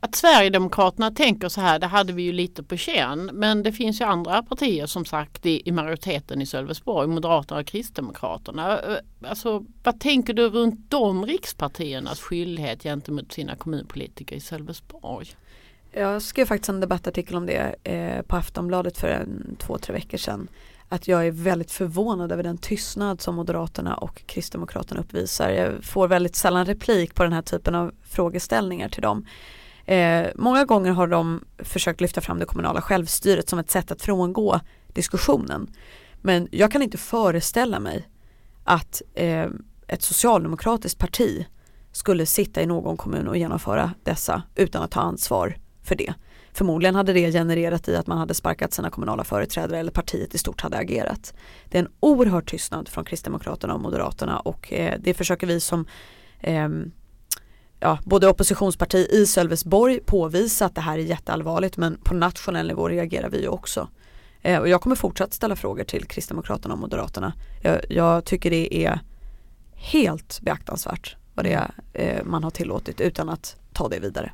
att 0.00 0.14
Sverigedemokraterna 0.14 1.10
tänker 1.10 1.48
så 1.48 1.60
här, 1.60 1.78
det 1.78 1.86
hade 1.86 2.12
vi 2.12 2.22
ju 2.22 2.32
lite 2.32 2.62
på 2.62 2.76
känn. 2.76 3.30
Men 3.32 3.62
det 3.62 3.72
finns 3.72 4.00
ju 4.00 4.04
andra 4.04 4.42
partier 4.42 4.86
som 4.86 5.04
sagt 5.04 5.46
i, 5.46 5.62
i 5.68 5.72
majoriteten 5.72 6.42
i 6.42 6.46
Sölvesborg, 6.46 7.08
Moderaterna 7.08 7.60
och 7.60 7.66
Kristdemokraterna. 7.66 8.80
Eh, 8.80 9.28
alltså, 9.28 9.64
vad 9.82 10.00
tänker 10.00 10.34
du 10.34 10.48
runt 10.48 10.90
de 10.90 11.26
rikspartiernas 11.26 12.20
skyldighet 12.20 12.82
gentemot 12.82 13.32
sina 13.32 13.56
kommunpolitiker 13.56 14.36
i 14.36 14.40
Sölvesborg? 14.40 15.26
Jag 15.92 16.22
skrev 16.22 16.46
faktiskt 16.46 16.68
en 16.68 16.80
debattartikel 16.80 17.36
om 17.36 17.46
det 17.46 17.74
eh, 17.84 18.22
på 18.22 18.36
Aftonbladet 18.36 18.98
för 18.98 19.08
en, 19.08 19.56
två, 19.58 19.78
tre 19.78 19.92
veckor 19.92 20.18
sedan 20.18 20.48
att 20.92 21.08
jag 21.08 21.26
är 21.26 21.30
väldigt 21.30 21.70
förvånad 21.70 22.32
över 22.32 22.42
den 22.42 22.58
tystnad 22.58 23.20
som 23.20 23.34
Moderaterna 23.34 23.94
och 23.94 24.22
Kristdemokraterna 24.26 25.00
uppvisar. 25.00 25.50
Jag 25.50 25.84
får 25.84 26.08
väldigt 26.08 26.36
sällan 26.36 26.66
replik 26.66 27.14
på 27.14 27.22
den 27.22 27.32
här 27.32 27.42
typen 27.42 27.74
av 27.74 27.92
frågeställningar 28.02 28.88
till 28.88 29.02
dem. 29.02 29.26
Eh, 29.86 30.26
många 30.34 30.64
gånger 30.64 30.90
har 30.90 31.06
de 31.06 31.44
försökt 31.58 32.00
lyfta 32.00 32.20
fram 32.20 32.38
det 32.38 32.44
kommunala 32.44 32.82
självstyret 32.82 33.48
som 33.48 33.58
ett 33.58 33.70
sätt 33.70 33.90
att 33.90 34.02
frångå 34.02 34.60
diskussionen. 34.92 35.70
Men 36.22 36.48
jag 36.50 36.72
kan 36.72 36.82
inte 36.82 36.98
föreställa 36.98 37.80
mig 37.80 38.08
att 38.64 39.02
eh, 39.14 39.48
ett 39.86 40.02
socialdemokratiskt 40.02 40.98
parti 40.98 41.46
skulle 41.92 42.26
sitta 42.26 42.62
i 42.62 42.66
någon 42.66 42.96
kommun 42.96 43.28
och 43.28 43.36
genomföra 43.36 43.94
dessa 44.02 44.42
utan 44.54 44.82
att 44.82 44.90
ta 44.90 45.00
ansvar 45.00 45.56
för 45.82 45.94
det. 45.94 46.14
Förmodligen 46.52 46.94
hade 46.94 47.12
det 47.12 47.32
genererat 47.32 47.88
i 47.88 47.96
att 47.96 48.06
man 48.06 48.18
hade 48.18 48.34
sparkat 48.34 48.72
sina 48.72 48.90
kommunala 48.90 49.24
företrädare 49.24 49.78
eller 49.78 49.92
partiet 49.92 50.34
i 50.34 50.38
stort 50.38 50.60
hade 50.60 50.76
agerat. 50.76 51.34
Det 51.68 51.78
är 51.78 51.82
en 51.82 51.90
oerhörd 52.00 52.46
tystnad 52.46 52.88
från 52.88 53.04
Kristdemokraterna 53.04 53.74
och 53.74 53.80
Moderaterna 53.80 54.40
och 54.40 54.72
eh, 54.72 54.94
det 55.00 55.14
försöker 55.14 55.46
vi 55.46 55.60
som 55.60 55.86
eh, 56.40 56.68
ja, 57.80 57.98
både 58.04 58.28
oppositionsparti 58.28 59.08
i 59.10 59.26
Sölvesborg 59.26 60.00
påvisa 60.00 60.66
att 60.66 60.74
det 60.74 60.80
här 60.80 60.98
är 60.98 61.02
jätteallvarligt 61.02 61.76
men 61.76 61.98
på 62.04 62.14
nationell 62.14 62.66
nivå 62.66 62.88
reagerar 62.88 63.30
vi 63.30 63.48
också. 63.48 63.88
Eh, 64.42 64.58
och 64.58 64.68
jag 64.68 64.80
kommer 64.80 64.96
fortsatt 64.96 65.34
ställa 65.34 65.56
frågor 65.56 65.84
till 65.84 66.04
Kristdemokraterna 66.04 66.74
och 66.74 66.80
Moderaterna. 66.80 67.32
Jag, 67.62 67.80
jag 67.88 68.24
tycker 68.24 68.50
det 68.50 68.84
är 68.84 69.00
helt 69.74 70.40
beaktansvärt 70.40 71.16
vad 71.34 71.44
det 71.44 71.52
är 71.52 71.70
eh, 71.92 72.24
man 72.24 72.44
har 72.44 72.50
tillåtit 72.50 73.00
utan 73.00 73.28
att 73.28 73.56
ta 73.72 73.88
det 73.88 73.98
vidare. 73.98 74.32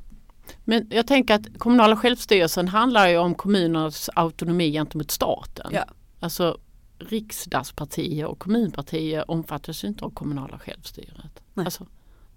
Men 0.65 0.87
jag 0.91 1.07
tänker 1.07 1.35
att 1.35 1.59
kommunala 1.59 1.97
självstyrelsen 1.97 2.69
handlar 2.69 3.09
ju 3.09 3.19
om 3.19 3.35
kommunernas 3.35 4.11
autonomi 4.15 4.73
gentemot 4.73 5.11
staten. 5.11 5.71
Ja. 5.73 5.85
Alltså 6.21 6.59
riksdagspartier 6.99 8.27
och 8.27 8.39
kommunpartier 8.39 9.31
omfattas 9.31 9.85
ju 9.85 9.89
inte 9.89 10.05
av 10.05 10.11
kommunala 10.11 10.59
självstyret. 10.59 11.43
Alltså, 11.55 11.87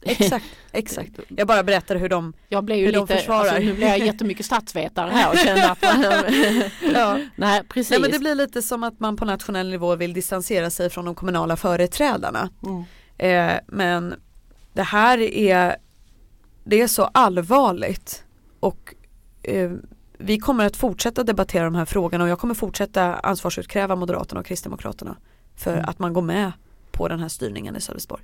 Exakt, 0.02 0.46
exakt. 0.72 1.12
Jag 1.28 1.48
bara 1.48 1.64
berättar 1.64 1.96
hur 1.96 2.10
de, 2.10 2.34
jag 2.50 2.64
blev 2.64 2.78
ju 2.78 2.86
hur 2.86 2.92
lite, 2.92 3.00
de 3.00 3.08
försvarar. 3.08 3.40
Alltså, 3.40 3.60
nu 3.60 3.74
blir 3.74 3.88
jag 3.88 4.00
jättemycket 4.00 4.46
statsvetare 4.46 5.10
här 5.10 5.32
och 5.32 5.38
känner 5.46 5.72
att 5.72 5.82
man, 5.82 6.24
ja. 6.94 7.20
Nej, 7.36 7.64
precis. 7.64 7.92
Nej, 7.92 8.00
men 8.00 8.12
det 8.12 8.20
blir 8.20 8.36
lite 8.36 8.62
som 8.62 8.84
att 8.84 9.00
man 9.00 9.16
på 9.16 9.26
nationell 9.26 9.70
nivå 9.70 9.96
vill 9.96 10.14
distansera 10.14 10.70
sig 10.70 10.90
från 10.90 11.06
de 11.06 11.16
kommunala 11.16 11.56
företrädarna. 11.56 12.50
Mm. 12.64 12.84
Eh, 13.18 13.60
men 13.68 14.16
det 14.74 14.84
här 14.84 15.18
är 15.20 15.76
det 16.64 16.82
är 16.82 16.88
så 16.88 17.04
allvarligt 17.04 18.24
och 18.60 18.96
eh, 19.44 19.72
vi 20.18 20.40
kommer 20.40 20.66
att 20.66 20.78
fortsätta 20.78 21.24
debattera 21.24 21.64
de 21.64 21.76
här 21.76 21.86
frågorna 21.86 22.24
och 22.24 22.30
jag 22.30 22.40
kommer 22.40 22.54
fortsätta 22.54 23.16
ansvarsutkräva 23.16 23.96
Moderaterna 23.96 24.40
och 24.40 24.46
Kristdemokraterna 24.46 25.18
för 25.56 25.74
mm. 25.74 25.86
att 25.88 26.00
man 26.00 26.14
går 26.14 26.22
med 26.22 26.52
på 26.92 27.08
den 27.08 27.20
här 27.20 27.28
styrningen 27.28 27.76
i 27.76 27.82
Sölvesborg. 27.82 28.24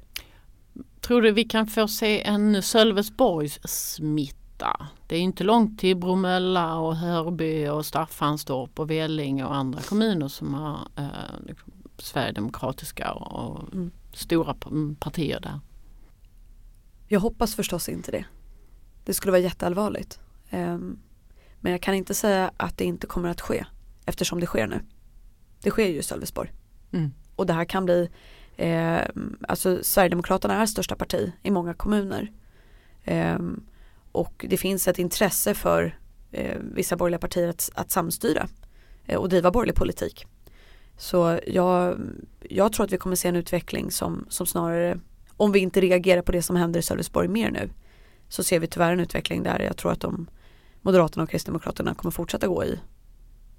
Tror 1.06 1.22
du 1.22 1.32
vi 1.32 1.44
kan 1.44 1.68
få 1.68 1.88
se 1.88 2.22
en 2.24 2.62
Sölvesborgs 2.62 3.60
smitta? 3.64 4.88
Det 5.08 5.16
är 5.16 5.20
inte 5.20 5.44
långt 5.44 5.80
till 5.80 5.98
Bromölla 5.98 6.78
och 6.78 6.96
Hörby 6.96 7.68
och 7.68 7.86
Staffanstorp 7.86 8.80
och 8.80 8.92
Vellinge 8.92 9.46
och 9.46 9.56
andra 9.56 9.82
kommuner 9.82 10.28
som 10.28 10.54
har 10.54 10.80
eh, 10.96 11.48
liksom, 11.48 11.74
sverigedemokratiska 11.98 13.12
och, 13.12 13.32
och 13.32 13.74
mm. 13.74 13.92
stora 14.14 14.56
partier 15.00 15.40
där. 15.40 15.60
Jag 17.08 17.20
hoppas 17.20 17.56
förstås 17.56 17.90
inte 17.90 18.12
det. 18.12 18.26
Det 19.04 19.14
skulle 19.14 19.32
vara 19.32 19.42
jätteallvarligt. 19.42 20.20
Um, 20.52 21.00
men 21.60 21.72
jag 21.72 21.82
kan 21.82 21.96
inte 21.96 22.14
säga 22.14 22.52
att 22.58 22.78
det 22.78 22.86
inte 22.86 23.08
kommer 23.08 23.30
att 23.30 23.42
ske 23.42 23.66
eftersom 24.06 24.40
det 24.40 24.46
sker 24.46 24.68
nu. 24.68 24.82
Det 25.62 25.70
sker 25.70 25.88
ju 25.88 26.00
i 26.00 26.04
Sölvesborg. 26.04 26.52
Mm. 26.92 27.12
Och 27.36 27.46
det 27.46 27.54
här 27.54 27.66
kan 27.66 27.86
bli, 27.86 28.10
eh, 28.58 29.02
alltså 29.48 29.80
Sverigedemokraterna 29.84 30.62
är 30.62 30.66
största 30.66 30.96
parti 30.96 31.32
i 31.44 31.52
många 31.52 31.74
kommuner. 31.74 32.32
Eh, 33.04 33.40
och 34.12 34.46
det 34.50 34.58
finns 34.58 34.88
ett 34.88 35.00
intresse 35.00 35.54
för 35.54 36.00
eh, 36.32 36.58
vissa 36.62 36.96
borgerliga 36.96 37.20
partier 37.20 37.48
att, 37.48 37.70
att 37.74 37.92
samstyra 37.92 38.48
eh, 39.06 39.20
och 39.20 39.30
driva 39.30 39.52
borgerlig 39.52 39.76
politik. 39.76 40.26
Så 40.98 41.40
jag, 41.48 42.00
jag 42.50 42.74
tror 42.74 42.86
att 42.86 42.92
vi 42.92 42.98
kommer 42.98 43.16
se 43.16 43.28
en 43.28 43.36
utveckling 43.36 43.92
som, 43.92 44.26
som 44.30 44.46
snarare, 44.46 45.00
om 45.38 45.52
vi 45.52 45.60
inte 45.60 45.82
reagerar 45.82 46.22
på 46.22 46.32
det 46.32 46.42
som 46.42 46.56
händer 46.56 46.80
i 46.80 46.84
Sölvesborg 46.84 47.28
mer 47.28 47.52
nu, 47.52 47.70
så 48.30 48.44
ser 48.44 48.60
vi 48.60 48.68
tyvärr 48.68 48.92
en 48.92 49.00
utveckling 49.00 49.44
där 49.44 49.60
jag 49.60 49.78
tror 49.78 49.92
att 49.92 50.02
de 50.02 50.28
Moderaterna 50.82 51.24
och 51.24 51.30
Kristdemokraterna 51.30 51.96
kommer 51.96 52.12
fortsätta 52.12 52.48
gå 52.48 52.64
i, 52.64 52.80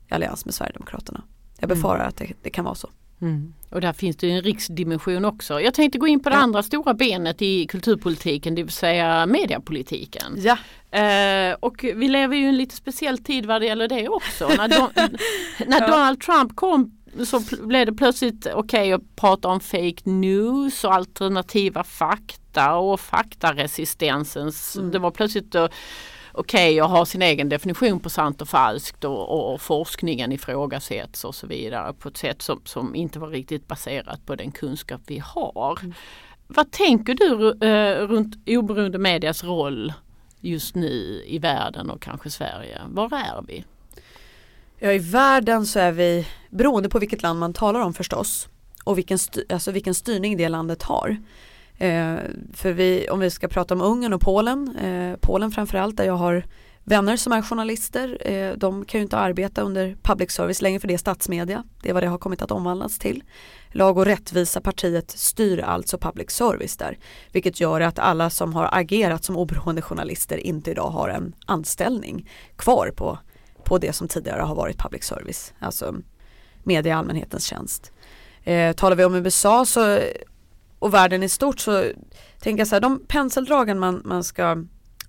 i 0.08 0.14
allians 0.14 0.44
med 0.44 0.54
Sverigedemokraterna. 0.54 1.22
Jag 1.58 1.70
Mm. 1.70 1.76
befarar 1.78 2.04
att 2.04 2.16
det, 2.16 2.32
det 2.42 2.50
kan 2.50 2.64
vara 2.64 2.74
så. 2.74 2.90
Mm. 3.20 3.52
Och 3.70 3.80
där 3.80 3.92
finns 3.92 4.16
det 4.16 4.30
en 4.30 4.42
riksdimension 4.42 5.24
också. 5.24 5.60
Jag 5.60 5.74
tänkte 5.74 5.98
gå 5.98 6.06
in 6.06 6.20
på 6.22 6.28
det 6.28 6.34
Ja. 6.36 6.40
andra 6.42 6.62
stora 6.62 6.94
benet 6.94 7.42
i 7.42 7.66
kulturpolitiken, 7.66 8.54
det 8.54 8.62
vill 8.62 8.72
säga 8.72 9.26
mediepolitiken. 9.26 10.34
Ja, 10.38 10.58
Eh, 10.90 11.54
och 11.60 11.84
vi 11.94 12.08
lever 12.08 12.36
ju 12.36 12.44
i 12.44 12.48
en 12.48 12.56
lite 12.56 12.76
speciell 12.76 13.18
tid 13.18 13.46
vad 13.46 13.60
det 13.62 13.66
gäller 13.66 13.88
det 13.88 14.08
också. 14.08 14.48
när 14.48 14.68
Don- 14.68 15.18
när 15.66 15.80
Ja. 15.80 15.86
Donald 15.88 16.20
Trump 16.20 16.56
kom 16.56 16.92
så 17.24 17.40
blev 17.66 17.86
det 17.86 17.92
plötsligt 17.92 18.46
okej 18.54 18.92
att 18.92 19.16
prata 19.16 19.48
om 19.48 19.60
fake 19.60 19.96
news 20.10 20.84
och 20.84 20.94
alternativa 20.94 21.84
fakta 21.84 22.74
och 22.76 23.00
faktaresistensens. 23.00 24.76
Mm. 24.76 24.90
Det 24.90 24.98
var 24.98 25.10
plötsligt 25.10 25.54
okej 26.36 26.80
att 26.80 26.90
ha 26.90 27.06
sin 27.06 27.22
egen 27.22 27.48
definition 27.48 28.00
på 28.00 28.10
sant 28.10 28.42
och 28.42 28.48
falskt 28.48 29.04
och, 29.04 29.28
och, 29.28 29.54
och 29.54 29.60
forskningen 29.60 30.32
ifrågasätts 30.32 31.24
och 31.24 31.34
så 31.34 31.46
vidare 31.46 31.92
på 31.92 32.08
ett 32.08 32.16
sätt 32.16 32.42
som, 32.42 32.60
som 32.64 32.94
inte 32.94 33.18
var 33.18 33.28
riktigt 33.28 33.68
baserat 33.68 34.26
på 34.26 34.34
den 34.34 34.52
kunskap 34.52 35.00
vi 35.06 35.18
har. 35.18 35.78
Vad 36.46 36.70
tänker 36.70 37.14
du 37.14 37.66
eh, 37.68 38.06
runt 38.06 38.36
oberoende 38.46 38.98
medias 38.98 39.44
roll 39.44 39.92
just 40.40 40.74
nu 40.74 41.22
i 41.26 41.38
världen 41.38 41.90
och 41.90 42.02
kanske 42.02 42.30
Sverige? 42.30 42.80
Var 42.88 43.06
är 43.06 43.44
vi? 43.46 43.64
ja, 44.78 44.92
i 44.92 44.98
världen 44.98 45.66
så 45.66 45.78
är 45.78 45.92
vi, 45.92 46.26
beroende 46.50 46.88
på 46.88 46.98
vilket 46.98 47.22
land 47.22 47.38
man 47.38 47.52
talar 47.52 47.80
om 47.80 47.94
förstås, 47.94 48.48
och 48.84 48.98
vilken, 48.98 49.18
styr, 49.18 49.44
alltså 49.48 49.70
vilken 49.70 49.94
styrning 49.94 50.36
det 50.36 50.48
landet 50.48 50.82
har. 50.82 51.16
Eh, 51.78 52.16
för 52.52 52.72
vi, 52.72 53.08
om 53.10 53.20
vi 53.20 53.30
ska 53.30 53.48
prata 53.48 53.74
om 53.74 53.80
Ungern 53.80 54.12
och 54.12 54.20
Polen, 54.20 54.76
eh, 54.76 55.16
Polen 55.20 55.50
framförallt 55.50 55.96
där 55.96 56.04
jag 56.04 56.16
har 56.16 56.44
vänner 56.84 57.16
som 57.16 57.32
är 57.32 57.42
journalister, 57.42 58.18
eh, 58.20 58.52
de 58.56 58.84
kan 58.84 59.00
ju 59.00 59.02
inte 59.02 59.16
arbeta 59.16 59.62
under 59.62 59.96
public 60.02 60.30
service 60.30 60.62
längre 60.62 60.80
för 60.80 60.88
det 60.88 60.94
är 60.94 60.98
statsmedia, 60.98 61.64
det 61.82 61.88
är 61.88 61.94
vad 61.94 62.02
det 62.02 62.06
har 62.06 62.18
kommit 62.18 62.42
att 62.42 62.50
omvandlas 62.50 62.98
till. 62.98 63.24
Lag 63.72 63.98
och 63.98 64.04
rättvisa 64.04 64.60
partiet 64.60 65.10
styr 65.10 65.60
alltså 65.60 65.98
public 65.98 66.30
service 66.30 66.76
där, 66.76 66.98
vilket 67.32 67.60
gör 67.60 67.80
att 67.80 67.98
alla 67.98 68.30
som 68.30 68.54
har 68.54 68.68
agerat 68.72 69.24
som 69.24 69.36
oberoende 69.36 69.82
journalister 69.82 70.36
inte 70.36 70.70
idag 70.70 70.88
har 70.88 71.08
en 71.08 71.34
anställning 71.46 72.30
kvar 72.56 72.92
på, 72.96 73.18
på 73.64 73.78
det 73.78 73.92
som 73.92 74.08
tidigare 74.08 74.42
har 74.42 74.54
varit 74.54 74.78
public 74.78 75.04
service, 75.04 75.54
alltså 75.58 75.94
media 76.62 76.92
i 76.92 76.96
allmänhetens 76.96 77.44
tjänst. 77.44 77.92
Eh, 78.42 78.72
talar 78.72 78.96
vi 78.96 79.04
om 79.04 79.14
USA 79.14 79.64
så, 79.64 79.98
och 80.78 80.94
världen 80.94 81.22
i 81.22 81.28
stort 81.28 81.60
så 81.60 81.92
tänker 82.40 82.60
jag 82.60 82.68
så 82.68 82.74
här, 82.74 82.80
de 82.80 83.06
penseldragen 83.08 83.78
man, 83.78 84.02
man 84.04 84.24
ska 84.24 84.64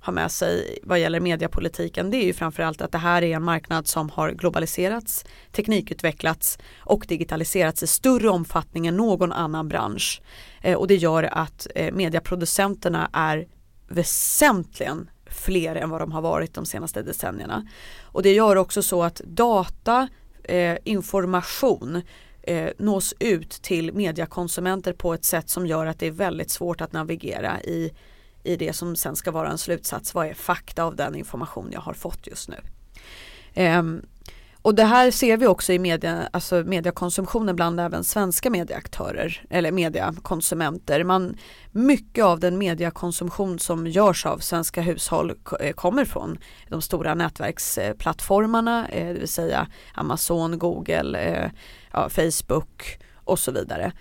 ha 0.07 0.13
med 0.13 0.31
sig 0.31 0.79
vad 0.83 0.99
gäller 0.99 1.19
mediapolitiken 1.19 2.11
det 2.11 2.17
är 2.17 2.25
ju 2.25 2.33
framförallt 2.33 2.81
att 2.81 2.91
det 2.91 2.97
här 2.97 3.21
är 3.21 3.35
en 3.35 3.43
marknad 3.43 3.87
som 3.87 4.09
har 4.09 4.31
globaliserats, 4.31 5.25
teknikutvecklats 5.51 6.57
och 6.79 7.05
digitaliserats 7.07 7.83
i 7.83 7.87
större 7.87 8.29
omfattning 8.29 8.87
än 8.87 8.97
någon 8.97 9.31
annan 9.31 9.67
bransch. 9.67 10.21
Eh, 10.61 10.77
och 10.77 10.87
det 10.87 10.95
gör 10.95 11.23
att 11.23 11.67
eh, 11.75 11.93
medieproducenterna 11.93 13.09
är 13.13 13.47
väsentligen 13.87 15.09
fler 15.29 15.75
än 15.75 15.89
vad 15.89 16.01
de 16.01 16.11
har 16.11 16.21
varit 16.21 16.53
de 16.53 16.65
senaste 16.65 17.01
decennierna. 17.01 17.67
Och 18.01 18.23
det 18.23 18.33
gör 18.33 18.55
också 18.55 18.83
så 18.83 19.03
att 19.03 19.21
data, 19.25 20.07
eh, 20.43 20.77
information 20.83 22.01
eh, 22.47 22.69
nås 22.77 23.13
ut 23.19 23.49
till 23.49 23.93
mediekonsumenter 23.93 24.93
på 24.93 25.13
ett 25.13 25.25
sätt 25.25 25.49
som 25.49 25.67
gör 25.67 25.85
att 25.85 25.99
det 25.99 26.07
är 26.07 26.11
väldigt 26.11 26.51
svårt 26.51 26.81
att 26.81 26.93
navigera 26.93 27.61
i, 27.61 27.91
i 28.43 28.55
det 28.55 28.73
som 28.73 28.95
sen 28.95 29.15
ska 29.15 29.31
vara 29.31 29.49
en 29.49 29.57
slutsats. 29.57 30.13
Vad 30.13 30.27
är 30.27 30.33
fakta 30.33 30.83
av 30.83 30.95
den 30.95 31.15
information 31.15 31.69
jag 31.71 31.81
har 31.81 31.93
fått 31.93 32.27
just 32.27 32.49
nu? 32.49 32.57
Eh, 33.63 33.83
och 34.67 34.75
det 34.75 34.83
här 34.83 35.11
ser 35.11 35.37
vi 35.37 35.47
också 35.47 35.73
i 35.73 35.79
media, 35.79 36.29
alltså 36.31 36.55
mediekonsumtionen 36.55 37.55
bland 37.55 37.79
även 37.79 38.03
svenska 38.03 38.49
medieaktörer 38.49 39.41
eller 39.49 39.71
mediekonsumenter. 39.71 41.03
Man, 41.03 41.37
mycket 41.71 42.23
av 42.23 42.39
den 42.39 42.57
mediekonsumtion 42.57 43.59
som 43.59 43.87
görs 43.87 44.25
av 44.25 44.37
svenska 44.37 44.81
hushåll 44.81 45.33
eh, 45.59 45.73
kommer 45.73 46.05
från 46.05 46.37
de 46.69 46.81
stora 46.81 47.15
nätverksplattformarna, 47.15 48.87
eh, 48.87 49.07
det 49.07 49.19
vill 49.19 49.27
säga 49.27 49.67
Amazon, 49.93 50.59
Google, 50.59 51.19
eh, 51.19 51.51
ja, 51.97 52.09
Facebook 52.09 52.99
och 53.15 53.39
så 53.39 53.51
vidare. 53.51 53.91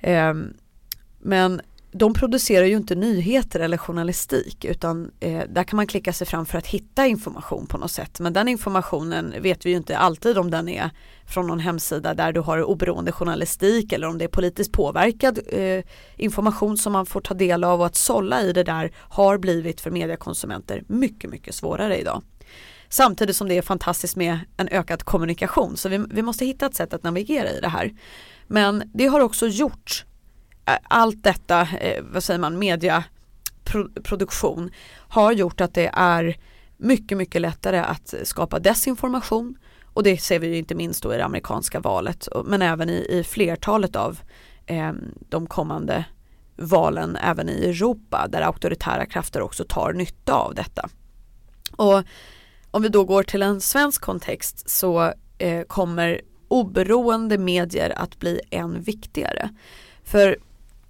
Eh, 0.00 0.34
men 1.18 1.60
de 1.92 2.14
producerar 2.14 2.66
ju 2.66 2.76
inte 2.76 2.94
nyheter 2.94 3.60
eller 3.60 3.76
journalistik 3.76 4.64
utan 4.64 5.10
eh, 5.20 5.42
där 5.48 5.64
kan 5.64 5.76
man 5.76 5.86
klicka 5.86 6.12
sig 6.12 6.26
fram 6.26 6.46
för 6.46 6.58
att 6.58 6.66
hitta 6.66 7.06
information 7.06 7.66
på 7.66 7.78
något 7.78 7.90
sätt. 7.90 8.20
Men 8.20 8.32
den 8.32 8.48
informationen 8.48 9.34
vet 9.40 9.66
vi 9.66 9.70
ju 9.70 9.76
inte 9.76 9.98
alltid 9.98 10.38
om 10.38 10.50
den 10.50 10.68
är 10.68 10.90
från 11.26 11.46
någon 11.46 11.60
hemsida 11.60 12.14
där 12.14 12.32
du 12.32 12.40
har 12.40 12.62
oberoende 12.62 13.12
journalistik 13.12 13.92
eller 13.92 14.06
om 14.06 14.18
det 14.18 14.24
är 14.24 14.28
politiskt 14.28 14.72
påverkad 14.72 15.38
eh, 15.48 15.84
information 16.16 16.78
som 16.78 16.92
man 16.92 17.06
får 17.06 17.20
ta 17.20 17.34
del 17.34 17.64
av 17.64 17.80
och 17.80 17.86
att 17.86 17.96
sålla 17.96 18.42
i 18.42 18.52
det 18.52 18.64
där 18.64 18.92
har 18.96 19.38
blivit 19.38 19.80
för 19.80 19.90
mediekonsumenter 19.90 20.82
mycket, 20.86 21.30
mycket 21.30 21.54
svårare 21.54 21.98
idag. 21.98 22.22
Samtidigt 22.92 23.36
som 23.36 23.48
det 23.48 23.58
är 23.58 23.62
fantastiskt 23.62 24.16
med 24.16 24.38
en 24.56 24.68
ökad 24.68 25.04
kommunikation 25.04 25.76
så 25.76 25.88
vi, 25.88 26.04
vi 26.10 26.22
måste 26.22 26.44
hitta 26.44 26.66
ett 26.66 26.74
sätt 26.74 26.94
att 26.94 27.02
navigera 27.02 27.50
i 27.50 27.60
det 27.60 27.68
här. 27.68 27.92
Men 28.46 28.90
det 28.94 29.06
har 29.06 29.20
också 29.20 29.46
gjort 29.46 30.04
eh, 30.66 30.74
allt 30.82 31.22
detta, 31.22 31.60
eh, 31.60 32.02
vad 32.02 32.24
säger 32.24 32.40
man, 32.40 32.58
mediaproduktion 32.58 34.70
har 35.08 35.32
gjort 35.32 35.60
att 35.60 35.74
det 35.74 35.90
är 35.92 36.36
mycket, 36.76 37.18
mycket 37.18 37.40
lättare 37.40 37.78
att 37.78 38.14
skapa 38.22 38.58
desinformation 38.58 39.56
och 39.84 40.02
det 40.02 40.18
ser 40.18 40.38
vi 40.38 40.46
ju 40.46 40.56
inte 40.56 40.74
minst 40.74 41.02
då 41.02 41.14
i 41.14 41.16
det 41.16 41.24
amerikanska 41.24 41.80
valet 41.80 42.28
men 42.44 42.62
även 42.62 42.90
i, 42.90 43.06
i 43.10 43.24
flertalet 43.24 43.96
av 43.96 44.18
eh, 44.66 44.92
de 45.28 45.46
kommande 45.46 46.04
valen 46.56 47.16
även 47.16 47.48
i 47.48 47.64
Europa 47.64 48.26
där 48.28 48.42
auktoritära 48.42 49.06
krafter 49.06 49.40
också 49.40 49.64
tar 49.68 49.92
nytta 49.92 50.32
av 50.32 50.54
detta. 50.54 50.88
Och 51.76 52.02
om 52.70 52.82
vi 52.82 52.88
då 52.88 53.04
går 53.04 53.22
till 53.22 53.42
en 53.42 53.60
svensk 53.60 54.00
kontext 54.00 54.70
så 54.70 55.12
eh, 55.38 55.62
kommer 55.62 56.20
oberoende 56.48 57.38
medier 57.38 57.92
att 57.96 58.18
bli 58.18 58.40
än 58.50 58.82
viktigare. 58.82 59.50
För 60.04 60.38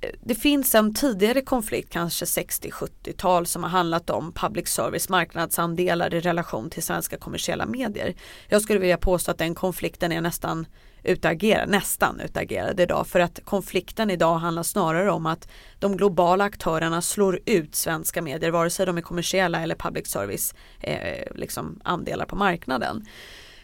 eh, 0.01 0.11
det 0.21 0.35
finns 0.35 0.75
en 0.75 0.95
tidigare 0.95 1.41
konflikt, 1.41 1.93
kanske 1.93 2.25
60-70-tal, 2.25 3.47
som 3.47 3.63
har 3.63 3.71
handlat 3.71 4.11
om 4.11 4.33
public 4.33 4.69
service 4.69 5.09
marknadsandelar 5.09 6.15
i 6.15 6.21
relation 6.21 6.71
till 6.71 6.83
svenska 6.83 7.17
kommersiella 7.17 7.67
medier. 7.67 8.15
Jag 8.49 8.63
skulle 8.63 8.79
vilja 8.79 8.97
påstå 8.97 9.31
att 9.31 9.39
den 9.39 9.55
konflikten 9.55 10.13
är 10.13 10.21
nästan 10.21 10.67
utagera, 11.03 11.67
nästan 11.67 12.21
utagerad 12.21 12.81
idag 12.81 13.07
för 13.07 13.21
att 13.21 13.41
konflikten 13.45 14.11
idag 14.11 14.39
handlar 14.39 14.63
snarare 14.63 15.11
om 15.11 15.27
att 15.27 15.49
de 15.79 15.97
globala 15.97 16.45
aktörerna 16.45 17.03
slår 17.03 17.41
ut 17.47 17.75
svenska 17.75 18.23
medier 18.23 18.51
vare 18.51 18.71
sig 18.71 18.87
de 18.87 18.97
är 18.97 19.03
kommersiella 19.03 19.61
eller 19.61 19.75
public 19.75 20.07
service 20.07 20.55
eh, 20.81 21.35
liksom 21.35 21.81
andelar 21.85 22.27
på 22.27 22.37
marknaden. 22.37 23.07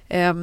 Eh, 0.08 0.34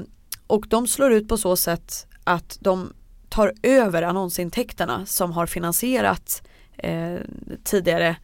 och 0.47 0.65
de 0.67 0.87
slår 0.87 1.13
ut 1.13 1.27
på 1.27 1.37
så 1.37 1.55
sätt 1.55 2.07
att 2.23 2.57
de 2.61 2.93
tar 3.29 3.53
över 3.63 4.03
annonsintäkterna 4.03 5.05
som 5.05 5.31
har 5.31 5.45
finansierat 5.45 6.43
eh, 6.77 7.17
tidigare 7.63 8.15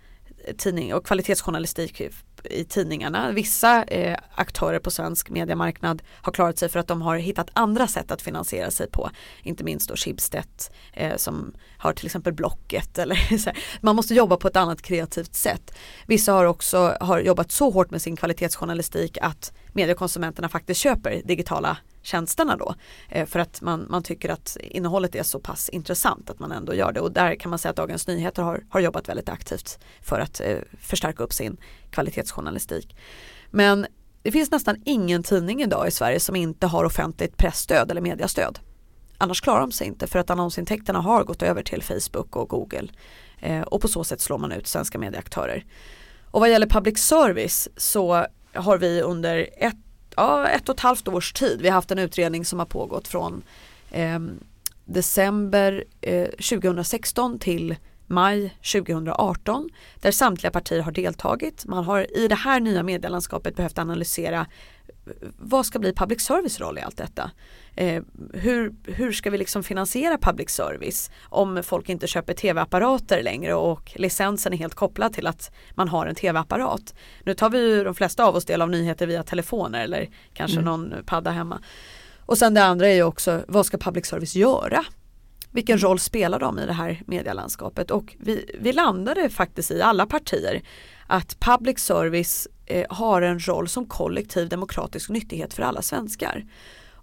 tidning 0.57 0.93
och 0.93 1.05
kvalitetsjournalistik 1.05 2.01
i 2.43 2.63
tidningarna. 2.63 3.31
Vissa 3.31 3.83
eh, 3.83 4.17
aktörer 4.35 4.79
på 4.79 4.91
svensk 4.91 5.29
mediemarknad 5.29 6.01
har 6.21 6.31
klarat 6.31 6.57
sig 6.57 6.69
för 6.69 6.79
att 6.79 6.87
de 6.87 7.01
har 7.01 7.17
hittat 7.17 7.49
andra 7.53 7.87
sätt 7.87 8.11
att 8.11 8.21
finansiera 8.21 8.71
sig 8.71 8.87
på. 8.91 9.09
Inte 9.43 9.63
minst 9.63 9.89
då 9.89 9.95
Schibsted 9.95 10.45
eh, 10.93 11.15
som 11.15 11.53
har 11.77 11.93
till 11.93 12.05
exempel 12.05 12.33
Blocket. 12.33 12.97
Eller 12.97 13.15
så 13.37 13.49
här. 13.49 13.59
Man 13.81 13.95
måste 13.95 14.13
jobba 14.13 14.37
på 14.37 14.47
ett 14.47 14.55
annat 14.55 14.81
kreativt 14.81 15.35
sätt. 15.35 15.77
Vissa 16.07 16.33
har 16.33 16.45
också 16.45 16.97
har 16.99 17.19
jobbat 17.19 17.51
så 17.51 17.69
hårt 17.69 17.91
med 17.91 18.01
sin 18.01 18.15
kvalitetsjournalistik 18.15 19.17
att 19.21 19.53
mediekonsumenterna 19.73 20.49
faktiskt 20.49 20.81
köper 20.81 21.21
digitala 21.25 21.77
tjänsterna 22.01 22.57
då. 22.57 22.75
Eh, 23.09 23.25
för 23.25 23.39
att 23.39 23.61
man, 23.61 23.85
man 23.89 24.03
tycker 24.03 24.29
att 24.29 24.57
innehållet 24.61 25.15
är 25.15 25.23
så 25.23 25.39
pass 25.39 25.69
intressant 25.69 26.29
att 26.29 26.39
man 26.39 26.51
ändå 26.51 26.73
gör 26.73 26.91
det 26.91 26.99
och 26.99 27.11
där 27.11 27.35
kan 27.35 27.49
man 27.49 27.59
säga 27.59 27.69
att 27.69 27.75
Dagens 27.75 28.07
Nyheter 28.07 28.43
har, 28.43 28.63
har 28.69 28.79
jobbat 28.79 29.09
väldigt 29.09 29.29
aktivt 29.29 29.79
för 30.01 30.19
att 30.19 30.41
eh, 30.41 30.57
förstärka 30.81 31.23
upp 31.23 31.33
sin 31.33 31.57
kvalitetsjournalistik. 31.91 32.95
Men 33.51 33.87
det 34.21 34.31
finns 34.31 34.51
nästan 34.51 34.81
ingen 34.85 35.23
tidning 35.23 35.61
idag 35.61 35.87
i 35.87 35.91
Sverige 35.91 36.19
som 36.19 36.35
inte 36.35 36.67
har 36.67 36.83
offentligt 36.83 37.37
pressstöd 37.37 37.91
eller 37.91 38.01
mediastöd. 38.01 38.59
Annars 39.17 39.41
klarar 39.41 39.59
de 39.59 39.71
sig 39.71 39.87
inte 39.87 40.07
för 40.07 40.19
att 40.19 40.29
annonsintäkterna 40.29 40.99
har 40.99 41.23
gått 41.23 41.41
över 41.41 41.63
till 41.63 41.83
Facebook 41.83 42.35
och 42.35 42.49
Google 42.49 42.87
eh, 43.39 43.61
och 43.61 43.81
på 43.81 43.87
så 43.87 44.03
sätt 44.03 44.21
slår 44.21 44.37
man 44.37 44.51
ut 44.51 44.67
svenska 44.67 44.97
medieaktörer. 44.97 45.65
Och 46.31 46.39
vad 46.39 46.49
gäller 46.49 46.67
public 46.67 46.97
service 46.97 47.69
så 47.77 48.25
har 48.53 48.77
vi 48.77 49.01
under 49.01 49.49
ett, 49.57 49.75
ja, 50.19 50.47
ett 50.47 50.69
och 50.69 50.75
ett 50.75 50.81
halvt 50.81 51.07
års 51.07 51.33
tid, 51.33 51.61
vi 51.61 51.67
har 51.67 51.75
haft 51.75 51.91
en 51.91 51.99
utredning 51.99 52.45
som 52.45 52.59
har 52.59 52.65
pågått 52.65 53.07
från 53.07 53.41
eh, 53.91 54.19
december 54.85 55.83
eh, 56.01 56.27
2016 56.27 57.39
till 57.39 57.75
maj 58.07 58.57
2018 58.73 59.69
där 59.95 60.11
samtliga 60.11 60.51
partier 60.51 60.81
har 60.81 60.91
deltagit. 60.91 61.65
Man 61.65 61.83
har 61.83 62.17
i 62.17 62.27
det 62.27 62.35
här 62.35 62.59
nya 62.59 62.83
medielandskapet 62.83 63.55
behövt 63.55 63.77
analysera 63.77 64.45
vad 65.37 65.65
ska 65.65 65.79
bli 65.79 65.93
public 65.93 66.21
service 66.21 66.59
roll 66.59 66.77
i 66.77 66.81
allt 66.81 66.97
detta? 66.97 67.31
Eh, 67.75 68.03
hur, 68.33 68.73
hur 68.83 69.11
ska 69.11 69.29
vi 69.29 69.37
liksom 69.37 69.63
finansiera 69.63 70.17
public 70.17 70.49
service 70.49 71.11
om 71.23 71.63
folk 71.63 71.89
inte 71.89 72.07
köper 72.07 72.33
tv-apparater 72.33 73.23
längre 73.23 73.53
och 73.53 73.91
licensen 73.95 74.53
är 74.53 74.57
helt 74.57 74.75
kopplad 74.75 75.13
till 75.13 75.27
att 75.27 75.51
man 75.71 75.87
har 75.87 76.07
en 76.07 76.15
tv-apparat. 76.15 76.93
Nu 77.23 77.33
tar 77.33 77.49
vi 77.49 77.59
ju 77.59 77.83
de 77.83 77.95
flesta 77.95 78.25
av 78.25 78.35
oss 78.35 78.45
del 78.45 78.61
av 78.61 78.69
nyheter 78.69 79.07
via 79.07 79.23
telefoner 79.23 79.83
eller 79.83 80.09
kanske 80.33 80.59
mm. 80.59 80.65
någon 80.65 80.93
padda 81.05 81.31
hemma. 81.31 81.61
Och 82.25 82.37
sen 82.37 82.53
det 82.53 82.63
andra 82.63 82.87
är 82.87 82.95
ju 82.95 83.03
också 83.03 83.41
vad 83.47 83.65
ska 83.65 83.77
public 83.77 84.05
service 84.05 84.35
göra? 84.35 84.85
Vilken 85.51 85.83
roll 85.83 85.99
spelar 85.99 86.39
de 86.39 86.59
i 86.59 86.65
det 86.65 86.73
här 86.73 87.01
medielandskapet? 87.07 87.91
Och 87.91 88.15
vi, 88.19 88.55
vi 88.59 88.73
landade 88.73 89.29
faktiskt 89.29 89.71
i 89.71 89.81
alla 89.81 90.05
partier 90.05 90.61
att 91.07 91.39
public 91.39 91.79
service 91.79 92.47
eh, 92.65 92.85
har 92.89 93.21
en 93.21 93.47
roll 93.47 93.67
som 93.67 93.85
kollektiv 93.85 94.49
demokratisk 94.49 95.09
nyttighet 95.09 95.53
för 95.53 95.63
alla 95.63 95.81
svenskar. 95.81 96.45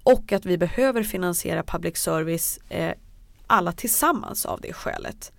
Och 0.03 0.33
att 0.33 0.47
vi 0.47 0.59
behöver 0.59 1.03
finansiera 1.03 1.63
public 1.63 1.97
service 1.97 2.59
eh, 2.69 2.93
alla 3.47 3.73
tillsammans 3.73 4.47
av 4.47 4.61
det 4.61 4.73
skälet. 4.73 5.33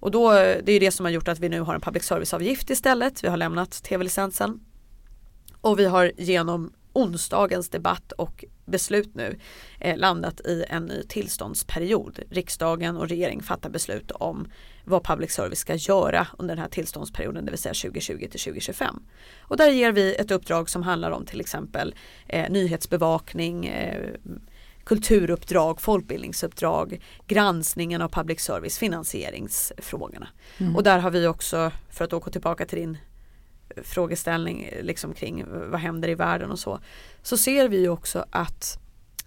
Och 0.00 0.10
då, 0.10 0.32
eh, 0.32 0.56
det 0.64 0.72
är 0.72 0.80
det 0.80 0.90
som 0.90 1.06
har 1.06 1.10
gjort 1.12 1.28
att 1.28 1.38
vi 1.38 1.48
nu 1.48 1.60
har 1.60 1.74
en 1.74 1.80
public 1.80 2.04
service-avgift 2.04 2.70
istället. 2.70 3.24
Vi 3.24 3.28
har 3.28 3.36
lämnat 3.36 3.70
tv-licensen. 3.82 4.60
Och 5.60 5.78
vi 5.78 5.84
har 5.84 6.12
genom 6.16 6.72
onsdagens 6.92 7.68
debatt 7.68 8.12
och 8.12 8.44
beslut 8.64 9.14
nu 9.14 9.38
eh, 9.80 9.96
landat 9.96 10.40
i 10.40 10.64
en 10.68 10.86
ny 10.86 11.02
tillståndsperiod. 11.02 12.18
Riksdagen 12.30 12.96
och 12.96 13.08
regering 13.08 13.42
fattar 13.42 13.70
beslut 13.70 14.10
om 14.10 14.48
vad 14.84 15.04
public 15.04 15.32
service 15.32 15.58
ska 15.58 15.74
göra 15.74 16.26
under 16.38 16.54
den 16.54 16.62
här 16.62 16.70
tillståndsperioden, 16.70 17.44
det 17.44 17.50
vill 17.50 17.60
säga 17.60 17.74
2020 17.74 18.18
till 18.18 18.40
2025. 18.40 19.02
Och 19.40 19.56
där 19.56 19.68
ger 19.68 19.92
vi 19.92 20.14
ett 20.14 20.30
uppdrag 20.30 20.70
som 20.70 20.82
handlar 20.82 21.10
om 21.10 21.26
till 21.26 21.40
exempel 21.40 21.94
eh, 22.26 22.50
nyhetsbevakning, 22.50 23.66
eh, 23.66 24.10
kulturuppdrag, 24.84 25.80
folkbildningsuppdrag, 25.80 27.00
granskningen 27.26 28.02
av 28.02 28.08
public 28.08 28.40
service, 28.40 28.78
finansieringsfrågorna. 28.78 30.28
Mm. 30.58 30.76
Och 30.76 30.82
där 30.82 30.98
har 30.98 31.10
vi 31.10 31.26
också, 31.26 31.72
för 31.90 32.04
att 32.04 32.10
gå 32.10 32.20
tillbaka 32.20 32.66
till 32.66 32.78
din 32.78 32.98
frågeställning 33.82 34.70
liksom 34.82 35.14
kring 35.14 35.44
vad 35.48 35.80
händer 35.80 36.08
i 36.08 36.14
världen 36.14 36.50
och 36.50 36.58
så. 36.58 36.80
Så 37.22 37.36
ser 37.36 37.68
vi 37.68 37.88
också 37.88 38.24
att 38.30 38.78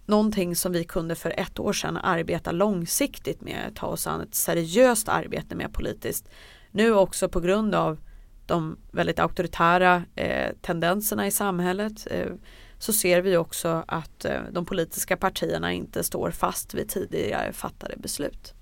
någonting 0.05 0.55
som 0.55 0.71
vi 0.71 0.83
kunde 0.83 1.15
för 1.15 1.39
ett 1.39 1.59
år 1.59 1.73
sedan 1.73 1.97
arbeta 1.97 2.51
långsiktigt 2.51 3.41
med, 3.41 3.71
ta 3.75 3.87
oss 3.87 4.07
an 4.07 4.21
ett 4.21 4.35
seriöst 4.35 5.09
arbete 5.09 5.55
med 5.55 5.73
politiskt. 5.73 6.29
Nu 6.71 6.93
också 6.93 7.29
på 7.29 7.39
grund 7.39 7.75
av 7.75 7.97
de 8.45 8.77
väldigt 8.91 9.19
auktoritära 9.19 10.03
eh, 10.15 10.51
tendenserna 10.61 11.27
i 11.27 11.31
samhället 11.31 12.07
eh, 12.11 12.31
så 12.79 12.93
ser 12.93 13.21
vi 13.21 13.37
också 13.37 13.83
att 13.87 14.25
eh, 14.25 14.41
de 14.51 14.65
politiska 14.65 15.17
partierna 15.17 15.73
inte 15.73 16.03
står 16.03 16.31
fast 16.31 16.73
vid 16.73 16.89
tidigare 16.89 17.53
fattade 17.53 17.97
beslut. 17.97 18.53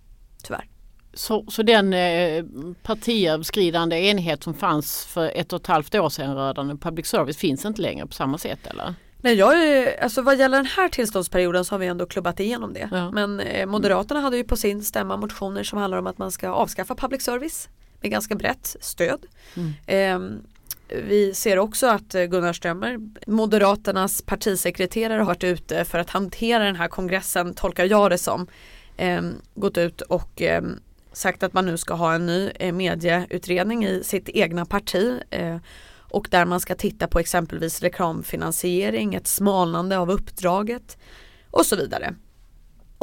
Tyvärr. 0.44 0.73
Så, 1.14 1.46
så 1.48 1.64
den 1.64 1.94
eh, 1.94 2.44
partiöverskridande 2.84 3.96
enhet 3.96 4.44
som 4.44 4.54
fanns 4.54 5.06
för 5.06 5.32
ett 5.36 5.54
och 5.54 5.62
ett 5.62 5.68
halvt 5.68 5.96
år 5.96 6.10
sedan 6.10 6.36
rörande 6.36 6.78
public 6.78 7.08
service 7.08 7.38
finns 7.38 7.66
inte 7.66 7.82
längre 7.82 8.08
på 8.08 8.14
samma 8.14 8.38
sätt 8.38 8.68
eller? 8.68 8.94
Nej, 9.18 9.36
jag 9.36 9.64
är, 9.64 10.04
alltså 10.04 10.22
vad 10.22 10.40
gäller 10.40 10.58
den 10.58 10.66
här 10.66 10.90
tillståndsperioden 10.90 11.66
så 11.66 11.74
har 11.74 11.80
vi 11.80 11.88
ändå 11.88 12.06
klubbat 12.06 12.40
igenom 12.40 12.74
det. 12.74 12.90
Ja. 12.92 13.12
Men 13.12 13.40
eh, 13.40 13.66
Moderaterna 13.66 14.20
hade 14.20 14.38
ju 14.38 14.44
på 14.44 14.56
sin 14.56 14.84
stämma 14.84 15.18
motioner 15.18 15.64
som 15.64 15.80
handlar 15.80 15.98
om 15.98 16.08
att 16.08 16.18
man 16.18 16.32
ska 16.32 16.50
avskaffa 16.50 16.96
public 16.96 17.24
service 17.24 17.70
med 18.02 18.12
ganska 18.12 18.36
brett 18.36 18.76
stöd. 18.82 19.26
Mm. 19.56 19.74
Eh, 19.88 20.40
vi 21.08 21.34
ser 21.34 21.60
också 21.60 21.88
att 21.88 22.12
Gunnar 22.12 22.54
Strömmer, 22.54 23.00
Moderaternas 23.28 24.22
partisekreterare 24.22 25.20
har 25.20 25.26
varit 25.26 25.44
ute 25.44 25.86
för 25.86 26.00
att 26.00 26.10
hantera 26.10 26.64
den 26.64 26.76
här 26.76 26.88
kongressen, 26.88 27.54
tolkar 27.54 27.86
jag 27.86 28.12
det 28.12 28.18
som, 28.18 28.48
eh, 28.98 29.22
gått 29.56 29.78
ut 29.78 30.02
och 30.02 30.42
eh, 30.42 30.64
sagt 31.14 31.44
att 31.44 31.54
man 31.54 31.66
nu 31.66 31.78
ska 31.78 31.94
ha 31.94 32.14
en 32.14 32.26
ny 32.26 32.52
eh, 32.60 32.74
medieutredning 32.74 33.86
i 33.86 34.04
sitt 34.04 34.30
egna 34.30 34.66
parti 34.66 35.20
eh, 35.30 35.58
och 35.96 36.28
där 36.32 36.46
man 36.46 36.60
ska 36.60 36.76
titta 36.76 37.08
på 37.08 37.20
exempelvis 37.20 37.82
reklamfinansiering, 37.82 39.16
ett 39.16 39.28
smalnande 39.28 39.98
av 39.98 40.12
uppdraget 40.12 40.98
och 41.52 41.66
så 41.66 41.76
vidare. 41.76 42.16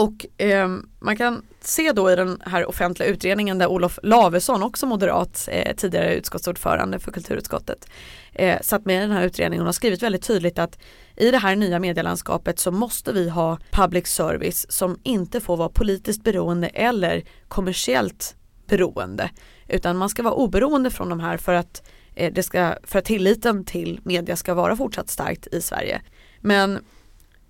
Och 0.00 0.42
eh, 0.42 0.68
man 0.98 1.16
kan 1.16 1.42
se 1.60 1.92
då 1.92 2.10
i 2.10 2.16
den 2.16 2.42
här 2.46 2.68
offentliga 2.68 3.08
utredningen 3.08 3.58
där 3.58 3.66
Olof 3.66 3.98
Lavesson, 4.02 4.62
också 4.62 4.86
moderat, 4.86 5.48
eh, 5.52 5.76
tidigare 5.76 6.14
utskottsordförande 6.14 6.98
för 6.98 7.12
kulturutskottet, 7.12 7.86
eh, 8.32 8.60
satt 8.60 8.84
med 8.84 8.96
i 8.96 9.00
den 9.00 9.10
här 9.10 9.26
utredningen 9.26 9.62
och 9.62 9.68
har 9.68 9.72
skrivit 9.72 10.02
väldigt 10.02 10.22
tydligt 10.22 10.58
att 10.58 10.78
i 11.16 11.30
det 11.30 11.38
här 11.38 11.56
nya 11.56 11.78
medielandskapet 11.78 12.58
så 12.58 12.70
måste 12.70 13.12
vi 13.12 13.28
ha 13.28 13.58
public 13.70 14.06
service 14.06 14.72
som 14.72 14.98
inte 15.02 15.40
får 15.40 15.56
vara 15.56 15.68
politiskt 15.68 16.24
beroende 16.24 16.68
eller 16.68 17.22
kommersiellt 17.48 18.36
beroende. 18.66 19.30
Utan 19.68 19.96
man 19.96 20.08
ska 20.08 20.22
vara 20.22 20.34
oberoende 20.34 20.90
från 20.90 21.08
de 21.08 21.20
här 21.20 21.36
för 21.36 21.54
att, 21.54 21.82
eh, 22.14 22.32
det 22.32 22.42
ska, 22.42 22.74
för 22.82 22.98
att 22.98 23.04
tilliten 23.04 23.64
till 23.64 24.00
media 24.04 24.36
ska 24.36 24.54
vara 24.54 24.76
fortsatt 24.76 25.10
starkt 25.10 25.46
i 25.46 25.60
Sverige. 25.60 26.00
Men 26.40 26.78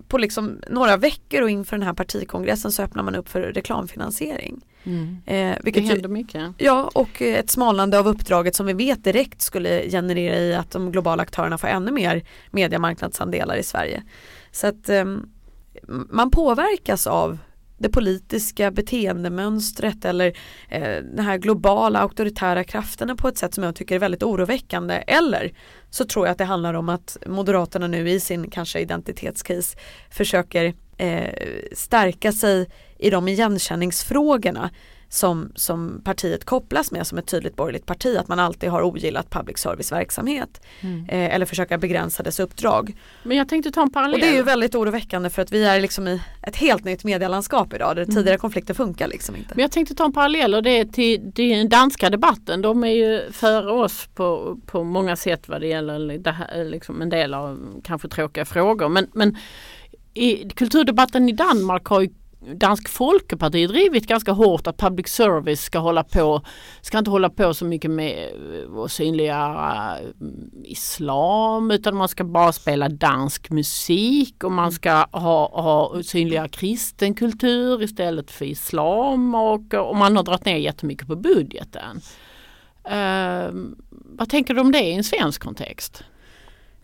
på 0.08 0.18
liksom 0.18 0.60
några 0.68 0.96
veckor 0.96 1.42
och 1.42 1.50
inför 1.50 1.76
den 1.76 1.86
här 1.86 1.94
partikongressen 1.94 2.72
så 2.72 2.82
öppnar 2.82 3.02
man 3.02 3.14
upp 3.14 3.28
för 3.28 3.40
reklamfinansiering. 3.42 4.60
Mm. 4.84 5.16
Eh, 5.26 5.58
det 5.72 5.80
händer 5.80 6.08
mycket. 6.08 6.52
Ja 6.58 6.90
och 6.94 7.22
ett 7.22 7.50
smalnande 7.50 7.98
av 7.98 8.08
uppdraget 8.08 8.54
som 8.54 8.66
vi 8.66 8.72
vet 8.72 9.04
direkt 9.04 9.40
skulle 9.40 9.90
generera 9.90 10.36
i 10.36 10.54
att 10.54 10.70
de 10.70 10.92
globala 10.92 11.22
aktörerna 11.22 11.58
får 11.58 11.68
ännu 11.68 11.90
mer 11.90 12.24
mediemarknadsandelar 12.50 13.56
i 13.56 13.62
Sverige. 13.62 14.02
Så 14.52 14.66
att 14.66 14.88
eh, 14.88 15.04
man 16.10 16.30
påverkas 16.30 17.06
av 17.06 17.38
det 17.80 17.88
politiska 17.88 18.70
beteendemönstret 18.70 20.04
eller 20.04 20.26
eh, 20.68 20.96
de 21.16 21.22
här 21.22 21.38
globala 21.38 21.98
auktoritära 21.98 22.64
krafterna 22.64 23.16
på 23.16 23.28
ett 23.28 23.38
sätt 23.38 23.54
som 23.54 23.64
jag 23.64 23.74
tycker 23.74 23.94
är 23.94 23.98
väldigt 23.98 24.22
oroväckande. 24.22 24.94
Eller 25.06 25.52
så 25.90 26.04
tror 26.04 26.26
jag 26.26 26.32
att 26.32 26.38
det 26.38 26.44
handlar 26.44 26.74
om 26.74 26.88
att 26.88 27.16
Moderaterna 27.26 27.86
nu 27.86 28.10
i 28.10 28.20
sin 28.20 28.50
kanske 28.50 28.80
identitetskris 28.80 29.76
försöker 30.10 30.74
eh, 30.96 31.34
stärka 31.72 32.32
sig 32.32 32.70
i 32.98 33.10
de 33.10 33.28
igenkänningsfrågorna 33.28 34.70
som, 35.12 35.52
som 35.54 36.00
partiet 36.04 36.44
kopplas 36.44 36.92
med 36.92 37.06
som 37.06 37.18
ett 37.18 37.26
tydligt 37.26 37.56
borgerligt 37.56 37.86
parti, 37.86 38.16
att 38.16 38.28
man 38.28 38.38
alltid 38.38 38.70
har 38.70 38.82
ogillat 38.82 39.30
public 39.30 39.58
service 39.58 39.92
verksamhet 39.92 40.60
mm. 40.80 41.04
eh, 41.08 41.34
eller 41.34 41.46
försöka 41.46 41.78
begränsa 41.78 42.22
dess 42.22 42.40
uppdrag. 42.40 42.96
Men 43.22 43.36
jag 43.36 43.48
tänkte 43.48 43.70
ta 43.70 43.82
en 43.82 43.92
parallell. 43.92 44.14
Och 44.14 44.20
det 44.20 44.28
är 44.28 44.36
ju 44.36 44.42
väldigt 44.42 44.74
oroväckande 44.74 45.30
för 45.30 45.42
att 45.42 45.52
vi 45.52 45.64
är 45.64 45.80
liksom 45.80 46.08
i 46.08 46.20
ett 46.42 46.56
helt 46.56 46.84
nytt 46.84 47.04
medielandskap 47.04 47.74
idag 47.74 47.96
där 47.96 48.02
mm. 48.02 48.14
tidigare 48.14 48.38
konflikter 48.38 48.74
funkar 48.74 49.08
liksom 49.08 49.36
inte. 49.36 49.54
Men 49.54 49.62
jag 49.62 49.72
tänkte 49.72 49.94
ta 49.94 50.04
en 50.04 50.12
parallell 50.12 50.54
och 50.54 50.62
det 50.62 50.70
är 50.70 50.84
till, 50.84 51.32
till 51.32 51.58
den 51.58 51.68
danska 51.68 52.10
debatten. 52.10 52.62
De 52.62 52.84
är 52.84 52.92
ju 52.92 53.32
före 53.32 53.72
oss 53.72 54.08
på, 54.14 54.58
på 54.66 54.84
många 54.84 55.16
sätt 55.16 55.48
vad 55.48 55.60
det 55.60 55.66
gäller 55.66 56.18
det 56.18 56.32
här, 56.32 56.64
liksom 56.64 57.02
en 57.02 57.08
del 57.08 57.34
av 57.34 57.80
kanske 57.84 58.08
tråkiga 58.08 58.44
frågor. 58.44 58.88
Men, 58.88 59.06
men 59.12 59.36
i 60.14 60.50
kulturdebatten 60.50 61.28
i 61.28 61.32
Danmark 61.32 61.86
har 61.86 62.00
ju 62.00 62.08
Dansk 62.40 62.88
Folkeparti 62.88 63.66
drivit 63.66 64.06
ganska 64.06 64.32
hårt 64.32 64.66
att 64.66 64.76
public 64.76 65.08
service 65.08 65.60
ska 65.60 65.78
hålla 65.78 66.04
på, 66.04 66.42
ska 66.80 66.98
inte 66.98 67.10
hålla 67.10 67.30
på 67.30 67.54
så 67.54 67.64
mycket 67.64 67.90
med 67.90 68.28
eh, 68.74 68.80
att 68.82 68.92
synliggöra 68.92 69.98
eh, 69.98 70.06
islam 70.64 71.70
utan 71.70 71.96
man 71.96 72.08
ska 72.08 72.24
bara 72.24 72.52
spela 72.52 72.88
dansk 72.88 73.50
musik 73.50 74.44
och 74.44 74.52
man 74.52 74.72
ska 74.72 74.92
ha, 75.12 75.48
ha 75.48 76.02
synliga 76.02 76.48
kristen 76.48 77.14
kultur 77.14 77.82
istället 77.82 78.30
för 78.30 78.44
islam 78.44 79.34
och, 79.34 79.74
och 79.74 79.96
man 79.96 80.16
har 80.16 80.22
dragit 80.22 80.44
ner 80.44 80.56
jättemycket 80.56 81.06
på 81.06 81.16
budgeten. 81.16 82.00
Uh, 82.86 83.74
vad 83.92 84.28
tänker 84.28 84.54
du 84.54 84.60
om 84.60 84.72
det 84.72 84.82
i 84.82 84.92
en 84.92 85.04
svensk 85.04 85.42
kontext? 85.42 86.04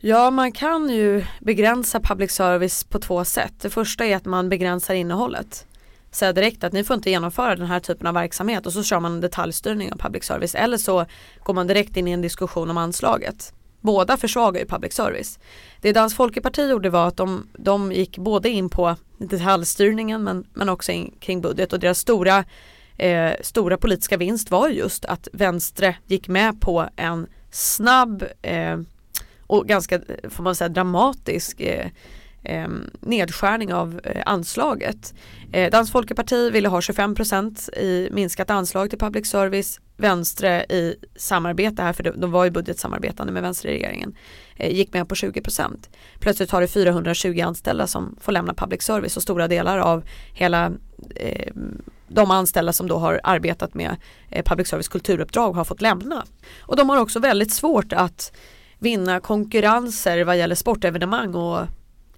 Ja, 0.00 0.30
man 0.30 0.52
kan 0.52 0.88
ju 0.88 1.24
begränsa 1.40 2.00
public 2.00 2.32
service 2.32 2.84
på 2.84 2.98
två 2.98 3.24
sätt. 3.24 3.54
Det 3.60 3.70
första 3.70 4.04
är 4.04 4.16
att 4.16 4.24
man 4.24 4.48
begränsar 4.48 4.94
innehållet. 4.94 5.66
Säga 6.10 6.32
direkt 6.32 6.64
att 6.64 6.72
ni 6.72 6.84
får 6.84 6.96
inte 6.96 7.10
genomföra 7.10 7.56
den 7.56 7.66
här 7.66 7.80
typen 7.80 8.06
av 8.06 8.14
verksamhet 8.14 8.66
och 8.66 8.72
så 8.72 8.82
kör 8.82 9.00
man 9.00 9.12
en 9.12 9.20
detaljstyrning 9.20 9.92
av 9.92 9.96
public 9.96 10.24
service. 10.24 10.54
Eller 10.54 10.76
så 10.76 11.06
går 11.42 11.54
man 11.54 11.66
direkt 11.66 11.96
in 11.96 12.08
i 12.08 12.10
en 12.10 12.22
diskussion 12.22 12.70
om 12.70 12.76
anslaget. 12.76 13.52
Båda 13.80 14.16
försvagar 14.16 14.60
ju 14.60 14.66
public 14.66 14.92
service. 14.92 15.38
Det 15.80 15.92
Dansk 15.92 16.16
Folkeparti 16.16 16.70
gjorde 16.70 16.90
var 16.90 17.08
att 17.08 17.16
de, 17.16 17.48
de 17.58 17.92
gick 17.92 18.18
både 18.18 18.48
in 18.48 18.68
på 18.68 18.96
detaljstyrningen 19.18 20.24
men, 20.24 20.44
men 20.54 20.68
också 20.68 20.92
in 20.92 21.14
kring 21.20 21.40
budget 21.40 21.72
och 21.72 21.80
deras 21.80 21.98
stora, 21.98 22.44
eh, 22.96 23.32
stora 23.40 23.76
politiska 23.76 24.16
vinst 24.16 24.50
var 24.50 24.68
just 24.68 25.04
att 25.04 25.28
Vänstre 25.32 25.96
gick 26.06 26.28
med 26.28 26.60
på 26.60 26.88
en 26.96 27.26
snabb 27.50 28.24
eh, 28.42 28.78
och 29.46 29.66
ganska, 29.68 30.00
får 30.30 30.42
man 30.42 30.54
säga, 30.54 30.68
dramatisk 30.68 31.60
eh, 31.60 31.86
eh, 32.42 32.68
nedskärning 33.00 33.74
av 33.74 34.00
eh, 34.04 34.22
anslaget. 34.26 35.14
Eh, 35.52 35.70
Dansk 35.70 35.92
Folkeparti 35.92 36.50
ville 36.50 36.68
ha 36.68 36.80
25% 36.80 37.78
i 37.78 38.08
minskat 38.12 38.50
anslag 38.50 38.90
till 38.90 38.98
public 38.98 39.26
service. 39.26 39.80
Vänstre 39.98 40.64
i 40.64 40.96
samarbete 41.16 41.82
här, 41.82 41.92
för 41.92 42.02
de 42.16 42.30
var 42.30 42.44
ju 42.44 42.50
budgetsamarbetande 42.50 43.32
med 43.32 43.42
vänsterregeringen, 43.42 44.16
eh, 44.56 44.74
gick 44.74 44.92
med 44.92 45.08
på 45.08 45.14
20% 45.14 45.88
Plötsligt 46.18 46.50
har 46.50 46.60
det 46.60 46.68
420 46.68 47.40
anställda 47.40 47.86
som 47.86 48.16
får 48.20 48.32
lämna 48.32 48.54
public 48.54 48.82
service 48.82 49.16
och 49.16 49.22
stora 49.22 49.48
delar 49.48 49.78
av 49.78 50.04
hela 50.32 50.72
eh, 51.14 51.52
de 52.08 52.30
anställda 52.30 52.72
som 52.72 52.88
då 52.88 52.98
har 52.98 53.20
arbetat 53.24 53.74
med 53.74 53.96
eh, 54.30 54.44
public 54.44 54.68
service 54.68 54.88
kulturuppdrag 54.88 55.52
har 55.52 55.64
fått 55.64 55.80
lämna. 55.80 56.24
Och 56.60 56.76
de 56.76 56.90
har 56.90 57.00
också 57.00 57.18
väldigt 57.18 57.52
svårt 57.52 57.92
att 57.92 58.32
vinna 58.78 59.20
konkurrenser 59.20 60.24
vad 60.24 60.38
gäller 60.38 60.54
sportevenemang 60.54 61.34
och 61.34 61.66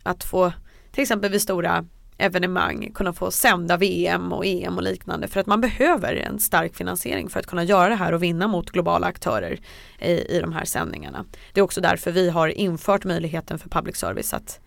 att 0.02 0.24
få 0.24 0.52
till 0.92 1.02
exempel 1.02 1.30
vid 1.30 1.42
stora 1.42 1.84
evenemang 2.18 2.92
kunna 2.94 3.12
få 3.12 3.30
sända 3.30 3.76
VM 3.76 4.32
och 4.32 4.46
EM 4.46 4.76
och 4.76 4.82
liknande 4.82 5.28
för 5.28 5.40
att 5.40 5.46
man 5.46 5.60
behöver 5.60 6.14
en 6.14 6.38
stark 6.38 6.74
finansiering 6.74 7.28
för 7.28 7.40
att 7.40 7.46
kunna 7.46 7.64
göra 7.64 7.88
det 7.88 7.94
här 7.94 8.12
och 8.12 8.22
vinna 8.22 8.48
mot 8.48 8.70
globala 8.70 9.06
aktörer 9.06 9.60
i, 10.00 10.10
i 10.10 10.40
de 10.40 10.52
här 10.52 10.64
sändningarna. 10.64 11.24
Det 11.52 11.60
är 11.60 11.64
också 11.64 11.80
därför 11.80 12.12
vi 12.12 12.30
har 12.30 12.48
infört 12.48 13.04
möjligheten 13.04 13.58
för 13.58 13.68
public 13.68 13.96
service 13.96 14.34
att 14.34 14.60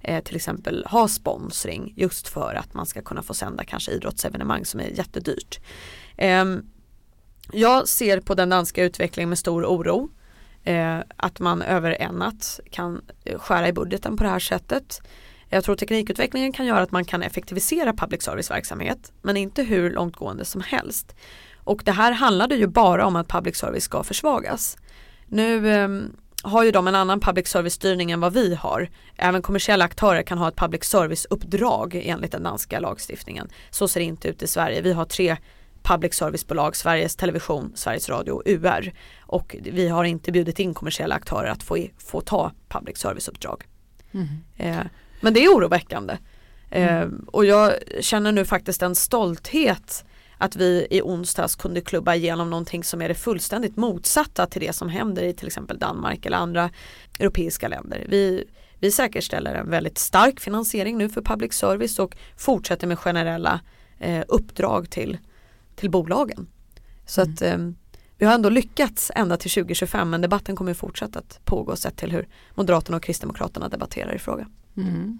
eh, 0.00 0.22
till 0.24 0.36
exempel 0.36 0.86
ha 0.90 1.08
sponsring 1.08 1.92
just 1.96 2.28
för 2.28 2.54
att 2.54 2.74
man 2.74 2.86
ska 2.86 3.02
kunna 3.02 3.22
få 3.22 3.34
sända 3.34 3.64
kanske 3.64 3.92
idrottsevenemang 3.92 4.64
som 4.64 4.80
är 4.80 4.88
jättedyrt. 4.88 5.60
Eh, 6.16 6.44
jag 7.52 7.88
ser 7.88 8.20
på 8.20 8.34
den 8.34 8.48
danska 8.48 8.84
utvecklingen 8.84 9.28
med 9.28 9.38
stor 9.38 9.64
oro 9.64 10.10
eh, 10.68 10.98
att 11.16 11.40
man 11.40 11.62
över 11.62 11.90
en 11.90 12.14
natt 12.14 12.60
kan 12.70 13.02
eh, 13.24 13.38
skära 13.38 13.68
i 13.68 13.72
budgeten 13.72 14.16
på 14.16 14.24
det 14.24 14.30
här 14.30 14.38
sättet. 14.38 15.02
Jag 15.48 15.64
tror 15.64 15.76
teknikutvecklingen 15.76 16.52
kan 16.52 16.66
göra 16.66 16.82
att 16.82 16.90
man 16.90 17.04
kan 17.04 17.22
effektivisera 17.22 17.92
public 17.92 18.22
service 18.22 18.50
verksamhet 18.50 19.12
men 19.22 19.36
inte 19.36 19.62
hur 19.62 19.90
långtgående 19.90 20.44
som 20.44 20.60
helst. 20.60 21.16
Och 21.64 21.82
det 21.84 21.92
här 21.92 22.12
handlade 22.12 22.54
ju 22.54 22.66
bara 22.66 23.06
om 23.06 23.16
att 23.16 23.28
public 23.28 23.56
service 23.56 23.84
ska 23.84 24.02
försvagas. 24.02 24.76
Nu 25.26 25.70
eh, 25.70 25.88
har 26.42 26.64
ju 26.64 26.70
de 26.70 26.88
en 26.88 26.94
annan 26.94 27.20
public 27.20 27.48
service 27.48 27.74
styrning 27.74 28.10
än 28.10 28.20
vad 28.20 28.32
vi 28.32 28.54
har. 28.54 28.88
Även 29.16 29.42
kommersiella 29.42 29.84
aktörer 29.84 30.22
kan 30.22 30.38
ha 30.38 30.48
ett 30.48 30.56
public 30.56 30.84
service 30.84 31.26
uppdrag 31.30 32.02
enligt 32.04 32.32
den 32.32 32.42
danska 32.42 32.80
lagstiftningen. 32.80 33.48
Så 33.70 33.88
ser 33.88 34.00
det 34.00 34.06
inte 34.06 34.28
ut 34.28 34.42
i 34.42 34.46
Sverige. 34.46 34.80
Vi 34.80 34.92
har 34.92 35.04
tre 35.04 35.36
public 35.82 36.14
servicebolag, 36.14 36.76
Sveriges 36.76 37.16
Television, 37.16 37.72
Sveriges 37.74 38.08
Radio 38.08 38.32
och 38.32 38.42
UR. 38.46 38.92
Och 39.20 39.56
vi 39.62 39.88
har 39.88 40.04
inte 40.04 40.32
bjudit 40.32 40.58
in 40.58 40.74
kommersiella 40.74 41.14
aktörer 41.14 41.50
att 41.50 41.62
få, 41.62 41.86
få 41.98 42.20
ta 42.20 42.52
public 42.68 42.98
service-uppdrag. 42.98 43.64
Mm. 44.12 44.26
Eh, 44.56 44.86
men 45.20 45.34
det 45.34 45.44
är 45.44 45.48
oroväckande. 45.48 46.18
Mm. 46.70 47.02
Eh, 47.02 47.18
och 47.26 47.44
jag 47.44 47.72
känner 48.00 48.32
nu 48.32 48.44
faktiskt 48.44 48.82
en 48.82 48.94
stolthet 48.94 50.04
att 50.38 50.56
vi 50.56 50.86
i 50.90 51.02
onsdags 51.02 51.56
kunde 51.56 51.80
klubba 51.80 52.14
igenom 52.14 52.50
någonting 52.50 52.84
som 52.84 53.02
är 53.02 53.08
det 53.08 53.14
fullständigt 53.14 53.76
motsatta 53.76 54.46
till 54.46 54.60
det 54.60 54.72
som 54.72 54.88
händer 54.88 55.22
i 55.22 55.32
till 55.32 55.46
exempel 55.46 55.78
Danmark 55.78 56.26
eller 56.26 56.36
andra 56.36 56.70
europeiska 57.18 57.68
länder. 57.68 58.06
Vi, 58.08 58.44
vi 58.80 58.90
säkerställer 58.90 59.54
en 59.54 59.70
väldigt 59.70 59.98
stark 59.98 60.40
finansiering 60.40 60.98
nu 60.98 61.08
för 61.08 61.22
public 61.22 61.52
service 61.52 61.98
och 61.98 62.16
fortsätter 62.36 62.86
med 62.86 62.98
generella 62.98 63.60
eh, 63.98 64.24
uppdrag 64.28 64.90
till 64.90 65.18
till 65.78 65.90
bolagen. 65.90 66.46
Så 67.06 67.20
mm. 67.20 67.32
att 67.32 67.42
eh, 67.42 67.58
vi 68.18 68.26
har 68.26 68.34
ändå 68.34 68.48
lyckats 68.48 69.10
ända 69.14 69.36
till 69.36 69.50
2025 69.50 70.10
men 70.10 70.20
debatten 70.20 70.56
kommer 70.56 70.74
fortsätta 70.74 71.18
att 71.18 71.40
pågå 71.44 71.76
sett 71.76 71.96
till 71.96 72.12
hur 72.12 72.28
Moderaterna 72.54 72.96
och 72.96 73.02
Kristdemokraterna 73.02 73.68
debatterar 73.68 74.14
i 74.14 74.18
frågan. 74.18 74.52
Mm. 74.76 75.18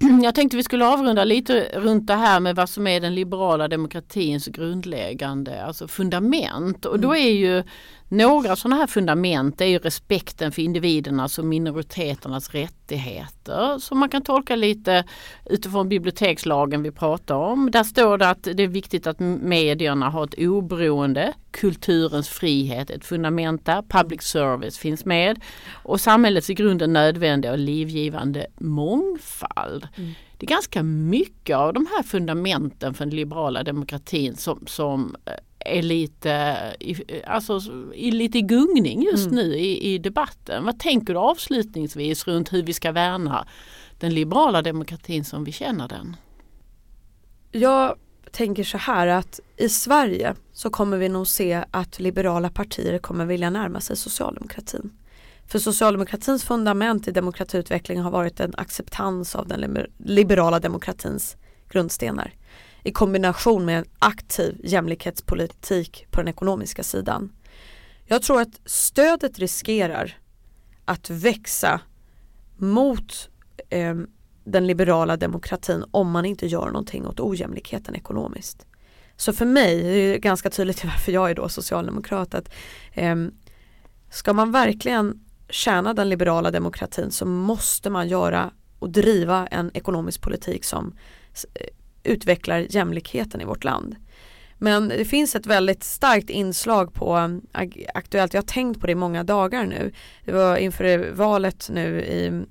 Jag 0.22 0.34
tänkte 0.34 0.56
vi 0.56 0.62
skulle 0.62 0.86
avrunda 0.86 1.24
lite 1.24 1.68
runt 1.74 2.06
det 2.06 2.14
här 2.14 2.40
med 2.40 2.56
vad 2.56 2.68
som 2.68 2.86
är 2.86 3.00
den 3.00 3.14
liberala 3.14 3.68
demokratins 3.68 4.46
grundläggande 4.46 5.64
alltså 5.64 5.88
fundament. 5.88 6.86
Och 6.86 7.00
då 7.00 7.08
mm. 7.08 7.26
är 7.26 7.32
ju 7.32 7.62
några 8.10 8.56
sådana 8.56 8.76
här 8.76 8.86
fundament 8.86 9.60
är 9.60 9.66
ju 9.66 9.78
respekten 9.78 10.52
för 10.52 10.62
individernas 10.62 11.38
och 11.38 11.44
minoriteternas 11.44 12.50
rättigheter 12.50 13.78
som 13.78 13.98
man 13.98 14.08
kan 14.08 14.22
tolka 14.22 14.56
lite 14.56 15.04
utifrån 15.44 15.88
bibliotekslagen 15.88 16.82
vi 16.82 16.90
pratar 16.90 17.34
om. 17.34 17.70
Där 17.70 17.84
står 17.84 18.18
det 18.18 18.28
att 18.28 18.42
det 18.42 18.62
är 18.62 18.68
viktigt 18.68 19.06
att 19.06 19.20
medierna 19.20 20.10
har 20.10 20.24
ett 20.24 20.34
oberoende, 20.38 21.32
kulturens 21.50 22.28
frihet, 22.28 22.90
ett 22.90 23.04
fundament 23.04 23.66
där, 23.66 23.82
public 23.82 24.22
service 24.22 24.78
finns 24.78 25.04
med 25.04 25.40
och 25.72 26.00
samhällets 26.00 26.50
i 26.50 26.54
grunden 26.54 26.92
nödvändiga 26.92 27.52
och 27.52 27.58
livgivande 27.58 28.46
mångfald. 28.58 29.88
Mm. 29.96 30.12
Det 30.36 30.46
är 30.46 30.48
ganska 30.48 30.82
mycket 30.82 31.56
av 31.56 31.72
de 31.72 31.86
här 31.96 32.02
fundamenten 32.02 32.94
för 32.94 33.04
den 33.04 33.14
liberala 33.14 33.62
demokratin 33.62 34.36
som, 34.36 34.66
som 34.66 35.16
eh, 35.24 35.32
är 35.64 35.82
lite, 35.82 36.56
alltså, 37.26 37.60
i 37.94 38.10
lite 38.10 38.40
gungning 38.40 39.02
just 39.02 39.26
mm. 39.26 39.36
nu 39.36 39.54
i, 39.54 39.94
i 39.94 39.98
debatten. 39.98 40.64
Vad 40.64 40.78
tänker 40.78 41.14
du 41.14 41.20
avslutningsvis 41.20 42.26
runt 42.26 42.52
hur 42.52 42.62
vi 42.62 42.72
ska 42.72 42.92
värna 42.92 43.46
den 43.98 44.14
liberala 44.14 44.62
demokratin 44.62 45.24
som 45.24 45.44
vi 45.44 45.52
känner 45.52 45.88
den? 45.88 46.16
Jag 47.52 47.96
tänker 48.30 48.64
så 48.64 48.78
här 48.78 49.06
att 49.06 49.40
i 49.56 49.68
Sverige 49.68 50.34
så 50.52 50.70
kommer 50.70 50.96
vi 50.96 51.08
nog 51.08 51.26
se 51.26 51.64
att 51.70 52.00
liberala 52.00 52.50
partier 52.50 52.98
kommer 52.98 53.26
vilja 53.26 53.50
närma 53.50 53.80
sig 53.80 53.96
socialdemokratin. 53.96 54.92
För 55.46 55.58
socialdemokratins 55.58 56.44
fundament 56.44 57.08
i 57.08 57.10
demokratiutveckling 57.10 58.00
har 58.00 58.10
varit 58.10 58.40
en 58.40 58.52
acceptans 58.56 59.36
av 59.36 59.48
den 59.48 59.86
liberala 59.98 60.60
demokratins 60.60 61.36
grundstenar 61.68 62.34
i 62.82 62.92
kombination 62.92 63.64
med 63.64 63.78
en 63.78 63.84
aktiv 63.98 64.60
jämlikhetspolitik 64.64 66.06
på 66.10 66.20
den 66.20 66.28
ekonomiska 66.28 66.82
sidan. 66.82 67.32
Jag 68.04 68.22
tror 68.22 68.40
att 68.40 68.60
stödet 68.64 69.38
riskerar 69.38 70.18
att 70.84 71.10
växa 71.10 71.80
mot 72.56 73.28
eh, 73.68 73.94
den 74.44 74.66
liberala 74.66 75.16
demokratin 75.16 75.84
om 75.90 76.10
man 76.10 76.24
inte 76.24 76.46
gör 76.46 76.66
någonting 76.66 77.06
åt 77.06 77.20
ojämlikheten 77.20 77.94
ekonomiskt. 77.94 78.66
Så 79.16 79.32
för 79.32 79.46
mig, 79.46 79.82
det 79.82 80.14
är 80.14 80.18
ganska 80.18 80.50
tydligt 80.50 80.84
varför 80.84 81.12
jag 81.12 81.30
är 81.30 81.34
då 81.34 81.48
socialdemokrat, 81.48 82.34
att 82.34 82.52
eh, 82.92 83.16
ska 84.10 84.32
man 84.32 84.52
verkligen 84.52 85.20
tjäna 85.48 85.94
den 85.94 86.08
liberala 86.08 86.50
demokratin 86.50 87.10
så 87.10 87.26
måste 87.26 87.90
man 87.90 88.08
göra 88.08 88.50
och 88.78 88.90
driva 88.90 89.46
en 89.46 89.70
ekonomisk 89.74 90.20
politik 90.20 90.64
som 90.64 90.94
eh, 91.54 91.66
utvecklar 92.02 92.66
jämlikheten 92.70 93.40
i 93.40 93.44
vårt 93.44 93.64
land. 93.64 93.96
Men 94.58 94.88
det 94.88 95.04
finns 95.04 95.36
ett 95.36 95.46
väldigt 95.46 95.84
starkt 95.84 96.30
inslag 96.30 96.94
på 96.94 97.40
Aktuellt, 97.94 98.34
jag 98.34 98.42
har 98.42 98.46
tänkt 98.46 98.80
på 98.80 98.86
det 98.86 98.92
i 98.92 98.94
många 98.94 99.24
dagar 99.24 99.66
nu. 99.66 99.92
Det 100.24 100.32
var 100.32 100.56
inför 100.56 101.12
valet 101.12 101.68
nu 101.72 102.00
i 102.00 102.44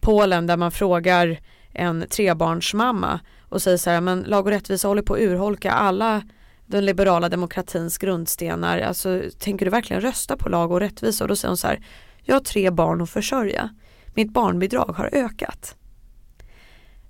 Polen 0.00 0.46
där 0.46 0.56
man 0.56 0.70
frågar 0.70 1.38
en 1.72 2.04
trebarnsmamma 2.10 3.20
och 3.48 3.62
säger 3.62 3.76
så 3.76 3.90
här, 3.90 4.00
men 4.00 4.20
lag 4.20 4.46
och 4.46 4.52
rättvisa 4.52 4.88
håller 4.88 5.02
på 5.02 5.14
att 5.14 5.20
urholka 5.20 5.72
alla 5.72 6.22
den 6.66 6.84
liberala 6.84 7.28
demokratins 7.28 7.98
grundstenar. 7.98 8.78
Alltså 8.78 9.22
tänker 9.38 9.66
du 9.66 9.70
verkligen 9.70 10.02
rösta 10.02 10.36
på 10.36 10.48
lag 10.48 10.72
och 10.72 10.80
rättvisa? 10.80 11.24
Och 11.24 11.28
då 11.28 11.36
säger 11.36 11.50
hon 11.50 11.56
så 11.56 11.66
här, 11.66 11.80
jag 12.22 12.34
har 12.34 12.40
tre 12.40 12.70
barn 12.70 13.00
att 13.00 13.10
försörja. 13.10 13.70
Mitt 14.14 14.32
barnbidrag 14.32 14.94
har 14.96 15.10
ökat. 15.12 15.76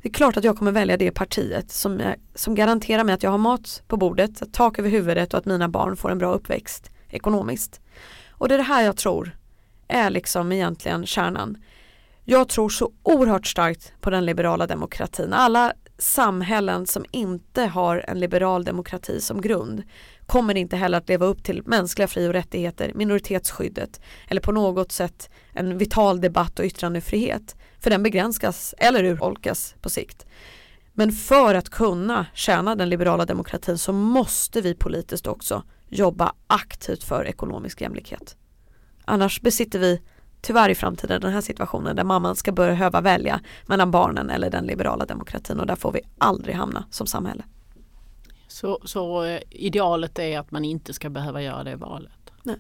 Det 0.07 0.11
är 0.11 0.13
klart 0.13 0.37
att 0.37 0.45
jag 0.45 0.57
kommer 0.57 0.73
välja 0.73 0.97
det 0.97 1.11
partiet 1.11 1.71
som, 1.71 2.01
eh, 2.01 2.15
som 2.35 2.55
garanterar 2.55 3.05
mig 3.05 3.15
att 3.15 3.23
jag 3.23 3.31
har 3.31 3.39
mat 3.39 3.83
på 3.87 3.97
bordet, 3.97 4.53
tak 4.53 4.79
över 4.79 4.91
huvudet 4.91 5.35
och 5.35 5.39
att 5.39 5.47
mina 5.47 5.69
barn 5.69 5.97
får 5.97 6.11
en 6.11 6.19
bra 6.19 6.33
uppväxt 6.33 6.91
ekonomiskt. 7.09 7.81
Och 8.31 8.49
det 8.49 8.55
är 8.55 8.59
det 8.59 8.65
här 8.65 8.83
jag 8.83 8.97
tror 8.97 9.37
är 9.89 10.11
liksom 10.11 10.53
egentligen 10.53 11.07
kärnan. 11.07 11.57
Jag 12.25 12.49
tror 12.49 12.69
så 12.69 12.93
oerhört 13.03 13.47
starkt 13.47 13.93
på 14.01 14.11
den 14.11 14.27
liberala 14.27 14.67
demokratin. 14.67 15.33
Alla 15.33 15.73
samhällen 15.99 16.87
som 16.87 17.05
inte 17.11 17.63
har 17.63 18.05
en 18.09 18.21
liberal 18.21 18.65
demokrati 18.65 19.21
som 19.21 19.41
grund 19.41 19.83
kommer 20.27 20.57
inte 20.57 20.77
heller 20.77 20.99
att 20.99 21.09
leva 21.09 21.27
upp 21.27 21.45
till 21.45 21.63
mänskliga 21.67 22.09
fri 22.09 22.29
och 22.29 22.33
rättigheter, 22.33 22.93
minoritetsskyddet 22.95 24.01
eller 24.29 24.41
på 24.41 24.53
något 24.53 24.93
sätt 24.93 25.31
en 25.53 25.79
vital 25.79 26.21
debatt 26.21 26.59
och 26.59 26.65
yttrandefrihet. 26.65 27.57
För 27.87 27.91
den 27.91 28.03
begränsas 28.03 28.75
eller 28.79 29.05
urholkas 29.05 29.75
på 29.81 29.91
sikt. 29.91 30.27
Men 30.93 31.13
för 31.13 31.55
att 31.55 31.69
kunna 31.71 32.27
tjäna 32.35 32.75
den 32.75 32.89
liberala 32.89 33.25
demokratin 33.25 33.79
så 33.79 33.93
måste 33.93 34.61
vi 34.61 34.75
politiskt 34.75 35.27
också 35.27 35.63
jobba 35.89 36.33
aktivt 36.47 37.05
för 37.05 37.25
ekonomisk 37.25 37.81
jämlikhet. 37.81 38.37
Annars 39.05 39.41
besitter 39.41 39.79
vi 39.79 40.03
tyvärr 40.41 40.69
i 40.69 40.75
framtiden 40.75 41.21
den 41.21 41.33
här 41.33 41.41
situationen 41.41 41.97
där 41.97 42.05
mamman 42.05 42.37
ska 42.37 42.53
behöva 42.53 43.01
välja 43.01 43.41
mellan 43.67 43.91
barnen 43.91 44.31
eller 44.31 44.51
den 44.51 44.65
liberala 44.65 45.07
demokratin 45.07 45.61
och 45.61 45.67
där 45.67 45.77
får 45.77 45.93
vi 45.93 46.01
aldrig 46.19 46.55
hamna 46.55 46.85
som 46.91 47.07
samhälle. 47.07 47.45
Så, 48.49 48.81
så 48.85 49.25
eh, 49.25 49.41
idealet 49.51 50.19
är 50.19 50.39
att 50.39 50.51
man 50.51 50.65
inte 50.65 50.95
ska 50.95 51.11
behöva 51.11 51.43
göra 51.43 51.65
det 51.65 51.77
valet? 51.77 52.33
Nej. 52.43 52.57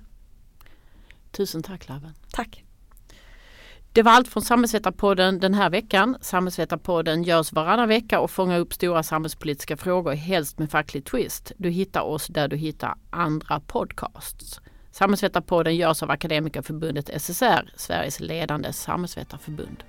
Tusen 1.31 1.63
tack 1.63 1.89
Laven. 1.89 2.15
Tack. 2.33 2.66
Det 3.97 4.03
var 4.03 4.13
allt 4.13 4.29
från 4.29 4.43
Samhällsvetarpodden 4.43 5.41
den 5.41 5.55
här 5.55 5.71
veckan. 5.71 6.17
Samhällsvetarpodden 6.21 7.23
görs 7.23 7.53
varannan 7.53 7.89
vecka 7.89 8.21
och 8.21 8.31
fångar 8.31 8.59
upp 8.59 8.75
stora 8.75 9.03
samhällspolitiska 9.03 9.77
frågor, 9.77 10.13
helst 10.13 10.59
med 10.59 10.71
facklig 10.71 11.05
twist. 11.05 11.53
Du 11.57 11.71
hittar 11.71 12.01
oss 12.01 12.27
där 12.27 12.49
du 12.49 12.57
hittar 12.57 12.95
andra 13.11 13.61
podcasts. 13.61 14.61
Samhällsvetarpodden 14.91 15.77
görs 15.77 16.03
av 16.03 16.11
Akademikerförbundet 16.11 17.23
SSR, 17.23 17.71
Sveriges 17.77 18.21
ledande 18.21 18.73
samhällsvetarförbund. 18.73 19.85